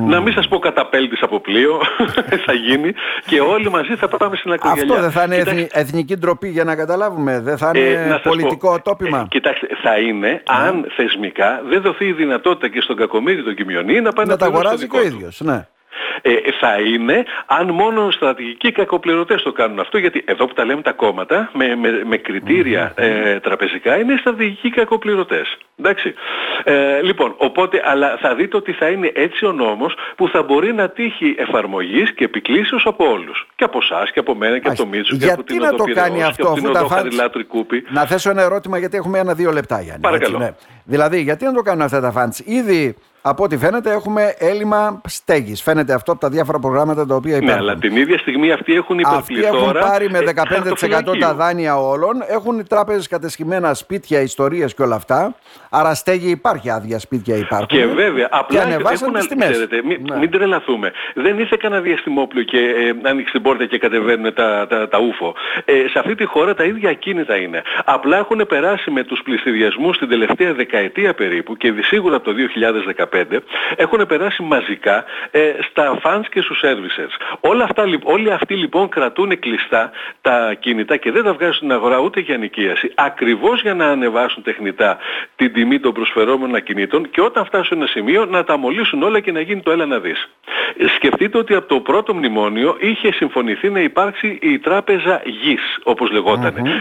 να 0.06 0.20
μην 0.20 0.32
σας 0.32 0.48
πω 0.48 0.58
καταπέλτης 0.58 1.22
από 1.22 1.40
πλοίο, 1.40 1.80
θα 2.46 2.52
γίνει 2.52 2.94
και 3.26 3.40
όλοι 3.40 3.70
μαζί 3.70 3.96
θα 3.96 4.08
πάμε 4.08 4.36
στην 4.36 4.52
ακρογελιά. 4.52 4.82
Αυτό 4.82 5.02
δεν 5.02 5.10
θα 5.10 5.22
είναι 5.22 5.66
εθνική 5.70 6.16
ντροπή 6.16 6.48
για 6.48 6.64
να 6.64 6.76
καταλάβουμε, 6.76 7.40
δεν 7.40 7.58
θα 7.58 7.70
είναι 7.74 7.88
ε, 7.88 8.20
πολιτικό 8.22 8.70
πω, 8.70 8.82
τόπιμα. 8.82 9.18
Ε, 9.18 9.26
κοιτάξτε, 9.28 9.66
θα 9.82 9.98
είναι 9.98 10.28
ναι. 10.28 10.40
αν 10.44 10.86
θεσμικά 10.96 11.62
δεν 11.68 11.80
δοθεί 11.80 12.04
η 12.04 12.12
δυνατότητα 12.12 12.68
και 12.68 12.80
στον 12.80 12.96
κακομίρι 12.96 13.42
τον 13.42 13.54
Κιμιονί 13.54 14.00
να 14.00 14.12
πάει 14.12 14.26
να, 14.26 14.32
να 14.32 14.38
τα 14.38 14.46
αγοράζει 14.46 14.88
και 14.88 14.96
ο 14.96 15.02
ίδιος. 15.02 15.40
Ναι. 15.40 15.66
Ε, 16.22 16.32
θα 16.60 16.80
είναι 16.80 17.24
αν 17.46 17.70
μόνο 17.70 18.10
στρατηγικοί 18.10 18.72
κακοπληρωτές 18.72 19.42
το 19.42 19.52
κάνουν 19.52 19.80
αυτό, 19.80 19.98
γιατί 19.98 20.24
εδώ 20.26 20.46
που 20.46 20.54
τα 20.54 20.64
λέμε 20.64 20.82
τα 20.82 20.92
κόμματα 20.92 21.50
με, 21.52 21.76
με, 21.76 22.02
με 22.04 22.16
κριτήρια 22.16 22.92
ε, 22.96 23.40
τραπεζικά 23.40 23.98
είναι 23.98 24.16
στρατηγικοί 24.16 24.70
κακοπληρωτές. 24.70 25.56
Εντάξει. 25.78 26.14
Ε, 26.64 27.02
λοιπόν, 27.02 27.34
οπότε, 27.36 27.82
αλλά 27.84 28.16
θα 28.20 28.34
δείτε 28.34 28.56
ότι 28.56 28.72
θα 28.72 28.88
είναι 28.88 29.12
έτσι 29.14 29.46
ο 29.46 29.52
νόμος 29.52 29.94
που 30.16 30.28
θα 30.28 30.42
μπορεί 30.42 30.72
να 30.72 30.88
τύχει 30.88 31.34
εφαρμογής 31.38 32.14
και 32.14 32.24
επικλήσεως 32.24 32.86
από 32.86 33.10
όλους. 33.10 33.46
Και 33.56 33.64
από 33.64 33.78
εσά 33.82 34.08
και 34.12 34.18
από 34.18 34.34
μένα 34.34 34.58
και 34.58 34.68
από 34.68 34.76
το 34.76 34.86
Μίτσου 34.86 35.16
και 35.16 35.30
από 35.30 35.42
την 35.42 35.56
να 35.56 35.74
το 35.74 35.84
κάνει 35.84 36.22
αυτό, 36.22 36.48
αφού 36.48 36.70
τα 36.70 36.84
φάντς... 36.84 37.16
Να 37.88 38.06
θέσω 38.06 38.30
ένα 38.30 38.42
ερώτημα 38.42 38.78
γιατί 38.78 38.96
έχουμε 38.96 39.18
ένα-δύο 39.18 39.52
λεπτά, 39.52 39.80
Γιάννη. 39.80 40.00
Παρακαλώ. 40.00 40.36
Έτσι, 40.36 40.48
ναι. 40.48 40.54
Δηλαδή, 40.84 41.20
γιατί 41.20 41.44
να 41.44 41.52
το 41.52 41.62
κάνουν 41.62 41.82
αυτά 41.82 42.00
τα 42.00 42.10
φαντς; 42.10 42.38
Ήδη 42.38 42.96
από 43.22 43.44
ό,τι 43.44 43.58
φαίνεται 43.58 43.90
έχουμε 43.90 44.34
έλλειμμα 44.38 45.00
στέγης. 45.04 45.62
Φαίνεται 45.62 45.94
αυτό 45.94 46.07
από 46.12 46.20
τα 46.20 46.28
διάφορα 46.28 46.58
προγράμματα 46.58 47.06
τα 47.06 47.14
οποία 47.14 47.38
ναι, 47.38 47.44
υπάρχουν. 47.44 47.64
Ναι, 47.64 47.70
αλλά 47.70 47.80
την 47.80 47.96
ίδια 47.96 48.18
στιγμή 48.18 48.52
αυτοί 48.52 48.74
έχουν 48.74 48.98
υπερπληθώρα. 48.98 49.50
Αυτοί 49.50 49.66
έχουν 49.66 49.90
πάρει 49.90 50.10
με 50.10 50.18
15% 51.06 51.14
ε, 51.14 51.18
τα 51.18 51.34
δάνεια 51.34 51.76
όλων. 51.76 52.12
Έχουν 52.28 52.58
οι 52.58 52.64
τράπεζες 52.64 53.08
κατεσκημένα 53.08 53.74
σπίτια, 53.74 54.20
ιστορίες 54.20 54.74
και 54.74 54.82
όλα 54.82 54.94
αυτά. 54.94 55.34
Άρα 55.70 55.94
στέγη 55.94 56.30
υπάρχει, 56.30 56.70
άδεια 56.70 56.98
σπίτια 56.98 57.36
υπάρχουν. 57.36 57.66
Και 57.66 57.86
βέβαια, 57.86 58.28
απλά 58.30 58.64
και 58.64 58.72
έχουν 58.92 59.12
τις 59.12 59.28
τιμές. 59.28 59.50
Ξέρετε, 59.50 59.82
μην, 59.84 60.00
ναι. 60.10 60.16
μην 60.18 60.30
τρελαθούμε. 60.30 60.92
Δεν 61.14 61.38
ήρθε 61.38 61.56
κανένα 61.60 61.80
διαστημόπλιο 61.80 62.42
και 62.42 62.58
ε, 62.58 63.08
άνοιξε 63.08 63.32
την 63.32 63.42
πόρτα 63.42 63.66
και 63.66 63.78
κατεβαίνουν 63.78 64.34
τα, 64.34 64.66
τα, 64.68 64.88
τα 64.88 64.98
ούφο. 64.98 65.34
Ε, 65.64 65.72
σε 65.88 65.98
αυτή 65.98 66.14
τη 66.14 66.24
χώρα 66.24 66.54
τα 66.54 66.64
ίδια 66.64 66.90
ακίνητα 66.90 67.36
είναι. 67.36 67.62
Απλά 67.84 68.16
έχουν 68.16 68.46
περάσει 68.48 68.90
με 68.90 69.04
τους 69.04 69.20
πληστηριασμούς 69.24 69.98
την 69.98 70.08
τελευταία 70.08 70.54
δεκαετία 70.54 71.14
περίπου 71.14 71.56
και 71.56 71.74
σίγουρα 71.82 72.16
από 72.16 72.24
το 72.24 72.34
2015 73.30 73.38
έχουν 73.76 74.06
περάσει 74.06 74.42
μαζικά 74.42 75.04
ε, 75.30 75.40
στα 75.70 75.97
funds 76.02 76.26
και 76.30 76.40
στους 76.40 76.60
services. 76.64 77.38
Όλα 77.40 77.64
αυτά, 77.64 77.84
όλοι 78.02 78.32
αυτοί 78.32 78.54
λοιπόν 78.54 78.88
κρατούν 78.88 79.38
κλειστά 79.38 79.90
τα 80.20 80.54
κινητά 80.54 80.96
και 80.96 81.10
δεν 81.10 81.24
τα 81.24 81.32
βγάζουν 81.32 81.54
στην 81.54 81.72
αγορά 81.72 81.98
ούτε 81.98 82.20
για 82.20 82.36
νοικίαση. 82.36 82.92
Ακριβώς 82.94 83.62
για 83.62 83.74
να 83.74 83.86
ανεβάσουν 83.86 84.42
τεχνητά 84.42 84.98
την 85.36 85.52
τιμή 85.52 85.80
των 85.80 85.92
προσφερόμενων 85.92 86.54
ακινήτων 86.54 87.10
και 87.10 87.20
όταν 87.20 87.44
φτάσουν 87.44 87.76
ένα 87.76 87.86
σημείο 87.86 88.24
να 88.24 88.44
τα 88.44 88.56
μολύσουν 88.56 89.02
όλα 89.02 89.20
και 89.20 89.32
να 89.32 89.40
γίνει 89.40 89.60
το 89.60 89.70
έλα 89.70 89.86
να 89.86 89.98
δεις. 89.98 90.28
Σκεφτείτε 90.96 91.38
ότι 91.38 91.54
από 91.54 91.68
το 91.68 91.80
πρώτο 91.80 92.14
μνημόνιο 92.14 92.76
είχε 92.80 93.12
συμφωνηθεί 93.12 93.70
να 93.70 93.80
υπάρξει 93.80 94.38
η 94.42 94.58
τράπεζα 94.58 95.22
γης, 95.24 95.78
όπως 95.82 96.10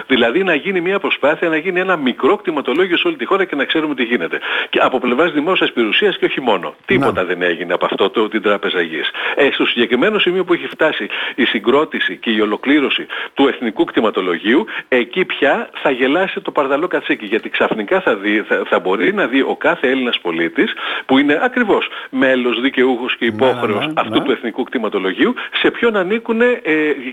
Δηλαδή 0.08 0.44
να 0.44 0.54
γίνει 0.56 0.82
μια 0.82 1.00
προσπάθεια, 1.00 1.50
να 1.50 1.58
γίνει 1.58 1.80
ένα 1.80 1.96
μικρό 1.96 2.36
κτηματολόγιο 2.36 2.98
σε 2.98 3.08
όλη 3.08 3.16
τη 3.16 3.26
χώρα 3.26 3.46
και 3.46 3.56
να 3.56 3.66
ξέρουμε 3.66 3.96
τι 3.96 4.04
γίνεται. 4.04 4.40
Και 4.70 4.80
από 4.80 5.00
πλευράς 5.00 5.32
δημόσιας 5.32 5.72
περιουσίας 5.72 6.18
και 6.18 6.26
όχι 6.26 6.42
μόνο. 6.42 6.76
Τίποτα 6.86 7.26
δεν 7.26 7.42
έγινε 7.42 7.74
από 7.74 7.86
αυτό 7.86 8.10
το, 8.10 8.28
την 8.28 8.42
Τράπεζα 8.42 8.82
Γης. 8.82 8.97
Ε, 9.36 9.52
στο 9.52 9.66
συγκεκριμένο 9.66 10.20
σημείο 10.20 10.44
που 10.44 10.54
έχει 10.54 10.68
φτάσει 10.68 11.08
η 11.36 11.46
συγκρότηση 11.46 12.18
και 12.18 12.30
η 12.32 12.40
ολοκλήρωση 12.40 13.06
του 13.34 13.48
εθνικού 13.48 13.84
κτηματολογίου, 13.84 14.66
εκεί 14.88 15.26
πια 15.26 15.70
θα 15.74 15.92
γελάσει 15.92 16.42
το 16.42 16.52
παρδαλό 16.52 16.88
κατσίκι. 16.88 17.26
Γιατί 17.26 17.50
ξαφνικά 17.50 18.02
θα, 18.02 18.16
δει, 18.16 18.42
θα, 18.48 18.64
θα 18.68 18.80
μπορεί 18.80 19.14
να 19.14 19.28
δει 19.28 19.42
ο 19.42 19.56
κάθε 19.56 19.88
Έλληνας 19.88 20.20
πολίτης, 20.20 20.74
που 21.06 21.18
είναι 21.18 21.40
ακριβώς 21.42 21.88
μέλος, 22.10 22.62
δικαιούχος 22.62 23.16
και 23.18 23.26
υπόχρεος 23.26 23.80
ναι, 23.80 23.86
ναι, 23.86 23.94
αυτού 23.96 24.22
του 24.22 24.32
εθνικού 24.32 24.64
κτηματολογίου, 24.64 25.34
σε 25.54 25.72
ποιον 25.72 25.96
ανήκουν 25.96 26.42
ε, 26.42 26.56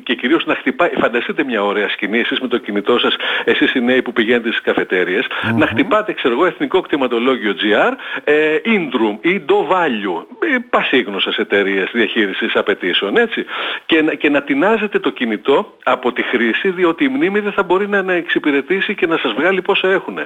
και 0.03 0.14
κυρίως 0.14 0.45
να 0.47 0.55
χτυπάει. 0.55 0.91
Φανταστείτε 0.99 1.45
μια 1.45 1.64
ωραία 1.64 1.88
σκηνή, 1.88 2.19
εσείς 2.19 2.41
με 2.41 2.49
το 2.49 2.59
κινητό 2.59 2.99
σας, 2.99 3.17
εσείς 3.45 3.75
οι 3.75 3.81
νέοι 3.81 4.03
που 4.03 4.12
πηγαίνετε 4.12 4.49
στις 4.49 4.61
καφετέριες, 4.61 5.26
mm-hmm. 5.26 5.55
να 5.57 5.67
χτυπάτε, 5.67 6.12
ξέρω 6.12 6.35
εγώ, 6.35 6.47
εθνικό 6.47 6.81
κτηματολόγιο 6.81 7.55
GR, 7.62 7.93
ε, 8.25 8.57
Indrum 8.64 9.19
ή 9.21 9.43
Do 9.49 9.73
Value, 9.73 10.25
ε, 10.55 10.59
πασίγνωσες 10.71 11.38
εταιρείες 11.75 11.90
διαχείρισης 11.93 12.57
απαιτήσεων, 12.57 13.16
έτσι. 13.16 13.45
Και, 13.87 14.02
και 14.19 14.28
να 14.31 14.43
τεινάζετε 14.43 14.99
το 14.99 15.11
κινητό 15.11 15.76
από 15.83 16.12
τη 16.12 16.23
χρήση, 16.23 16.71
διότι 16.71 17.04
η 17.04 17.09
μνήμη 17.09 17.40
δεν 17.40 17.52
θα 17.52 17.62
μπορεί 17.62 17.88
να, 17.88 18.02
να 18.02 18.12
εξυπηρετήσει 18.12 18.95
και 18.95 19.07
να 19.07 19.16
σας 19.16 19.33
βγάλει 19.33 19.62
πόσα 19.62 19.88
έχουν. 19.88 20.19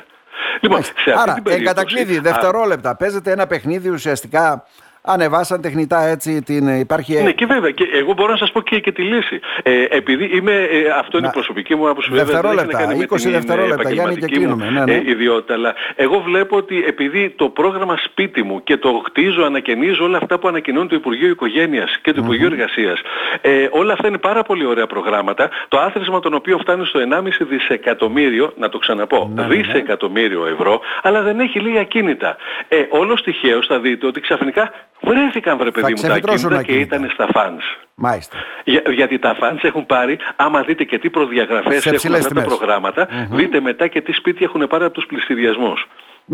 Λοιπόν, 0.60 0.82
σε 0.82 0.92
αυτή 0.96 1.10
Άρα, 1.10 1.34
την 1.34 1.42
περίπτωση... 1.42 2.20
δευτερόλεπτα, 2.20 2.96
παίζεται 2.96 3.30
ένα 3.30 3.46
παιχνίδι 3.46 3.88
ουσιαστικά 3.88 4.66
ανεβάσαν 5.02 5.60
τεχνητά 5.60 6.00
έτσι 6.02 6.42
την 6.42 6.80
υπάρχει... 6.80 7.22
Ναι 7.22 7.32
και 7.32 7.46
βέβαια 7.46 7.70
και 7.70 7.84
εγώ 7.92 8.12
μπορώ 8.12 8.30
να 8.32 8.38
σας 8.38 8.52
πω 8.52 8.60
και, 8.60 8.80
και 8.80 8.92
τη 8.92 9.02
λύση. 9.02 9.40
Ε, 9.62 9.84
επειδή 9.90 10.24
είμαι, 10.24 10.52
ε, 10.52 10.90
αυτό 10.98 11.18
είναι 11.18 11.26
η 11.26 11.30
προσωπική 11.30 11.74
μου 11.74 11.88
άποψη 11.88 12.10
δευτερόλεπτα, 12.12 12.78
βέβαια 12.78 13.06
20 13.10 13.16
την, 13.20 13.30
δευτερόλεπτα 13.30 13.90
Γιάννη 13.90 14.16
και 14.16 14.26
κλείνουμε. 14.26 14.70
Ναι, 14.70 14.84
ναι. 14.84 14.92
Ε, 14.92 15.02
ιδιότητα, 15.10 15.54
αλλά 15.54 15.74
εγώ 15.96 16.20
βλέπω 16.20 16.56
ότι 16.56 16.84
επειδή 16.86 17.30
το 17.30 17.48
πρόγραμμα 17.48 17.96
σπίτι 17.96 18.42
μου 18.42 18.62
και 18.62 18.76
το 18.76 19.02
χτίζω, 19.04 19.44
ανακαινίζω 19.44 20.04
όλα 20.04 20.16
αυτά 20.16 20.38
που 20.38 20.48
ανακοινώνει 20.48 20.88
το 20.88 20.94
Υπουργείο 20.94 21.28
Οικογένειας 21.28 21.98
και 22.02 22.12
το 22.12 22.20
Υπουργείο 22.22 22.46
Εργασίας, 22.46 23.00
ε, 23.40 23.68
όλα 23.70 23.92
αυτά 23.92 24.08
είναι 24.08 24.18
πάρα 24.18 24.42
πολύ 24.42 24.64
ωραία 24.66 24.86
προγράμματα, 24.86 25.50
το 25.68 25.78
άθροισμα 25.78 26.20
των 26.20 26.34
οποίων 26.34 26.58
φτάνει 26.60 26.86
στο 26.86 27.00
1,5 27.00 27.44
δισεκατομμύριο, 27.48 28.52
να 28.56 28.68
το 28.68 28.78
ξαναπώ, 28.78 29.30
ναι, 29.34 29.42
ναι, 29.42 29.48
ναι, 29.48 29.54
δισεκατομμύριο 29.54 30.46
ευρώ, 30.46 30.80
αλλά 31.02 31.22
δεν 31.22 31.40
έχει 31.40 31.60
λίγα 31.60 31.84
κίνητα. 31.84 32.36
Ε, 32.68 32.76
όλως 32.88 33.22
τυχαίως 33.22 33.66
θα 33.66 33.78
δείτε 33.78 34.06
ότι 34.06 34.20
ξαφνικά 34.20 34.72
Βρέθηκαν 35.00 35.58
βρε 35.58 35.70
παιδί 35.70 35.92
μου 35.96 36.08
τα 36.08 36.14
ακίνητα 36.14 36.62
και 36.62 36.72
ήταν 36.72 37.10
στα 37.12 37.28
funds. 37.32 37.64
Μάλιστα. 37.94 38.36
Για, 38.64 38.82
γιατί 38.94 39.18
τα 39.18 39.34
funds 39.34 39.62
έχουν 39.62 39.86
πάρει, 39.86 40.18
άμα 40.36 40.62
δείτε 40.62 40.84
και 40.84 40.98
τι 40.98 41.10
προδιαγραφές 41.10 41.86
έχουν 41.86 42.14
αυτά 42.14 42.34
τα 42.34 42.42
προγράμματα 42.42 43.08
δείτε 43.30 43.60
μετά 43.60 43.86
και 43.86 44.00
τι 44.00 44.12
σπίτια 44.12 44.46
έχουν 44.46 44.66
πάρει 44.66 44.84
από 44.84 44.94
τους 44.94 45.06
πλειστηριασμούς. 45.06 45.86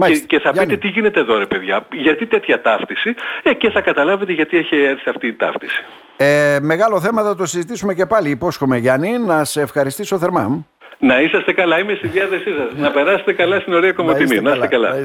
Και, 0.06 0.18
και, 0.26 0.38
θα 0.38 0.52
πείτε 0.52 0.76
τι 0.76 0.88
γίνεται 0.88 1.20
εδώ 1.20 1.38
ρε 1.38 1.46
παιδιά, 1.46 1.86
γιατί 1.92 2.26
τέτοια 2.26 2.60
ταύτιση 2.60 3.14
ε, 3.42 3.54
και 3.54 3.70
θα 3.70 3.80
καταλάβετε 3.80 4.32
γιατί 4.32 4.56
έχει 4.56 4.76
έρθει 4.76 5.08
αυτή 5.08 5.26
η 5.26 5.32
ταύτιση. 5.32 5.84
Ε, 6.16 6.58
μεγάλο 6.60 7.00
θέμα 7.00 7.22
θα 7.22 7.36
το 7.36 7.46
συζητήσουμε 7.46 7.94
και 7.94 8.06
πάλι, 8.06 8.30
υπόσχομαι 8.30 8.76
Γιάννη, 8.76 9.18
να 9.18 9.44
σε 9.44 9.60
ευχαριστήσω 9.60 10.18
θερμά. 10.18 10.66
Να 10.98 11.20
είσαστε 11.20 11.52
καλά, 11.52 11.78
είμαι 11.78 11.94
στη 11.94 12.08
διάθεσή 12.08 12.50
σας. 12.56 12.78
να 12.80 12.90
περάσετε 12.90 13.32
καλά 13.32 13.60
στην 13.60 13.72
ωραία 13.72 13.92
Κομωτινή. 13.92 14.40
Να 14.40 14.52
είστε 14.52 14.66
καλά. 14.66 14.96